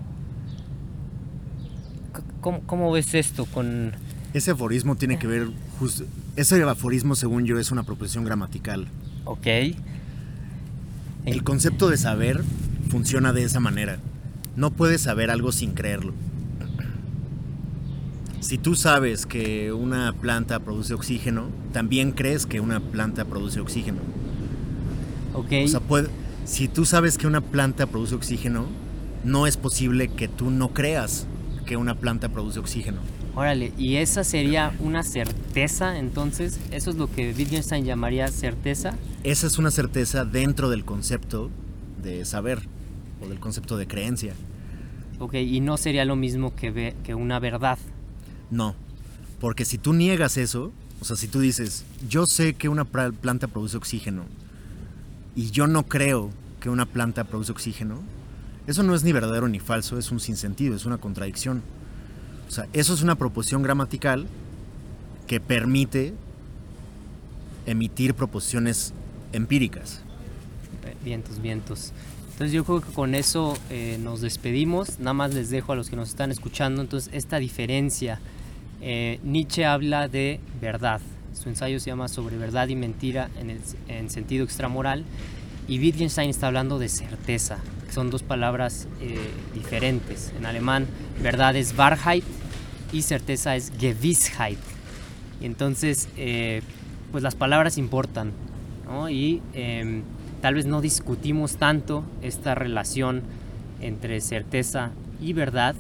[2.15, 3.93] C- ¿Cómo, cómo ves esto con...
[4.35, 5.49] Ese aforismo tiene que ver
[5.79, 6.05] justo...
[6.37, 8.87] Ese aforismo, según yo, es una proposición gramatical.
[9.25, 9.47] Ok.
[11.25, 12.45] El concepto de saber
[12.91, 13.97] funciona de esa manera.
[14.57, 16.13] No puedes saber algo sin creerlo.
[18.41, 23.99] Si tú sabes que una planta produce oxígeno, también crees que una planta produce oxígeno.
[25.35, 25.53] Ok.
[25.65, 26.09] O sea, puede-
[26.45, 28.67] si tú sabes que una planta produce oxígeno,
[29.25, 31.27] no es posible que tú no creas
[31.67, 32.99] que una planta produce oxígeno.
[33.35, 38.95] Órale, y esa sería una certeza, entonces, eso es lo que Wittgenstein llamaría certeza.
[39.25, 41.51] Esa es una certeza dentro del concepto
[42.03, 42.61] de saber
[43.23, 44.35] o del concepto de creencia.
[45.19, 47.79] Ok, y no sería lo mismo que, ve- que una verdad.
[48.51, 48.75] No,
[49.41, 53.49] porque si tú niegas eso, o sea, si tú dices, yo sé que una planta
[53.49, 54.25] produce oxígeno
[55.35, 58.01] y yo no creo que una planta produce oxígeno,
[58.67, 61.63] eso no es ni verdadero ni falso, es un sinsentido, es una contradicción.
[62.49, 64.27] O sea, eso es una proposición gramatical
[65.27, 66.15] que permite
[67.67, 68.93] emitir proposiciones
[69.33, 70.01] empíricas.
[71.05, 71.93] Vientos, vientos.
[72.37, 74.99] Entonces yo creo que con eso eh, nos despedimos.
[74.99, 76.83] Nada más les dejo a los que nos están escuchando.
[76.83, 78.21] Entonces esta diferencia.
[78.83, 81.01] eh, Nietzsche habla de verdad.
[81.33, 85.07] Su ensayo se llama Sobre verdad y mentira en, el, en sentido extramoral.
[85.67, 87.57] Y Wittgenstein está hablando de certeza.
[87.87, 89.17] que Son dos palabras eh,
[89.55, 90.31] diferentes.
[90.37, 90.87] En alemán
[91.23, 92.25] verdad es Wahrheit
[92.93, 94.59] y certeza es Gewissheit.
[95.41, 96.61] Y entonces, eh,
[97.13, 98.33] pues las palabras importan,
[98.85, 99.09] ¿no?
[99.09, 100.03] Y em,
[100.41, 103.23] tal vez no discutimos tanto esta relación
[103.81, 105.75] entre certeza y verdad,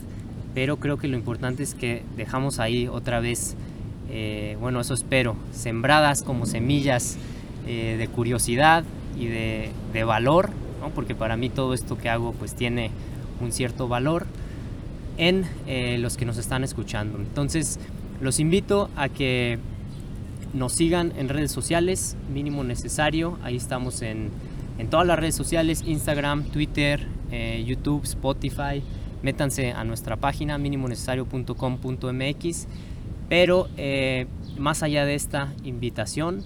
[0.54, 3.56] pero creo que lo importante es que dejamos ahí otra vez,
[4.10, 7.18] eh, bueno, eso espero, sembradas como semillas
[7.66, 8.84] eh, de curiosidad
[9.18, 10.50] y de, de valor,
[10.80, 10.90] ¿no?
[10.90, 12.90] porque para mí todo esto que hago pues tiene
[13.40, 14.26] un cierto valor
[15.18, 17.18] en eh, los que nos están escuchando.
[17.18, 17.78] Entonces,
[18.20, 19.58] los invito a que
[20.54, 23.38] nos sigan en redes sociales, mínimo necesario.
[23.42, 24.30] Ahí estamos en,
[24.78, 28.82] en todas las redes sociales, Instagram, Twitter, eh, YouTube, Spotify.
[29.22, 32.66] Métanse a nuestra página minimonecesario.com.mx.
[33.28, 34.26] Pero eh,
[34.58, 36.42] más allá de esta invitación,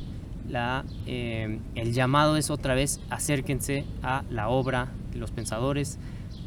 [0.49, 5.99] la, eh, el llamado es otra vez acérquense a la obra de los pensadores,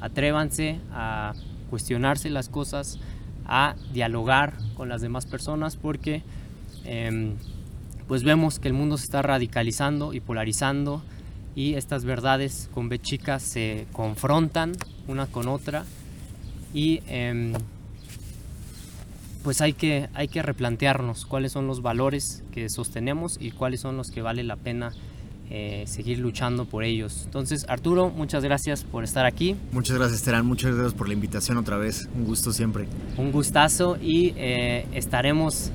[0.02, 1.34] atrévanse a
[1.70, 3.00] cuestionarse las cosas,
[3.46, 6.24] a dialogar con las demás personas porque
[6.86, 7.34] em,
[8.08, 11.04] pues vemos que el mundo se está radicalizando y polarizando
[11.56, 14.74] y estas verdades con B chicas se confrontan
[15.08, 15.86] una con otra
[16.74, 17.54] y em,
[19.44, 23.98] pues hay que, hay que replantearnos cuáles son los valores que sostenemos y cuáles son
[23.98, 24.94] los que vale la pena
[25.50, 27.24] eh, seguir luchando por ellos.
[27.26, 29.56] Entonces, Arturo, muchas gracias por estar aquí.
[29.72, 30.46] Muchas gracias, Terán.
[30.46, 32.10] Muchas gracias por la invitación otra vez.
[32.16, 32.88] Un gusto siempre.
[33.18, 35.70] Un gustazo y eh, estaremos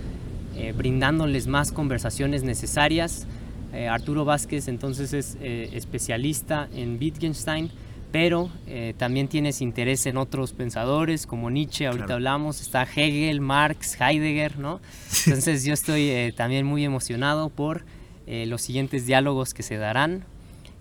[0.56, 3.26] eh, brindándoles más conversaciones necesarias.
[3.72, 7.70] Eh, Arturo Vázquez entonces es eh, especialista en Wittgenstein,
[8.10, 12.14] pero eh, también tienes interés en otros pensadores como Nietzsche, ahorita Claro.
[12.14, 14.80] hablamos, está Hegel, Marx, Heidegger, ¿no?
[15.26, 17.84] Entonces yo estoy también muy emocionado por
[18.26, 20.24] los siguientes diálogos que se darán,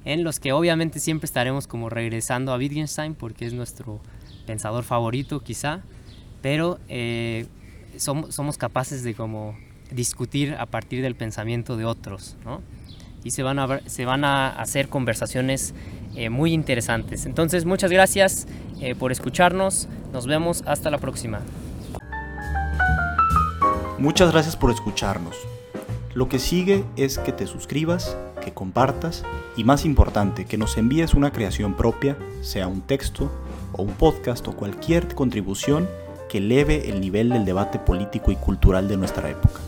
[0.04, 4.02] en los que obviamente siempre estaremos como regresando a Wittgenstein porque es nuestro
[4.46, 5.82] pensador favorito quizá,
[6.42, 6.78] pero
[7.98, 9.58] somos, somos capaces de como
[9.92, 12.62] discutir a partir del pensamiento de otros, ¿no?
[13.24, 15.74] Y se van a, se van a hacer conversaciones
[16.16, 17.26] eh, muy interesantes.
[17.26, 18.48] Entonces, muchas gracias
[18.80, 19.88] eh, por escucharnos.
[20.14, 21.42] Nos vemos hasta la próxima.
[24.00, 25.36] Muchas gracias por escucharnos.
[26.14, 29.24] Lo que sigue es que te suscribas, que compartas
[29.56, 33.32] y más importante, que nos envíes una creación propia, sea un texto
[33.74, 35.88] o un podcast o cualquier contribución
[36.30, 39.60] que eleve el nivel del debate político y cultural de nuestra época.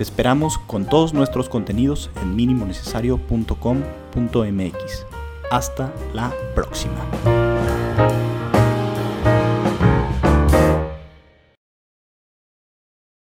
[0.00, 5.06] Te esperamos con todos nuestros contenidos en minimonecesario.com.mx.
[5.50, 8.29] Hasta la próxima.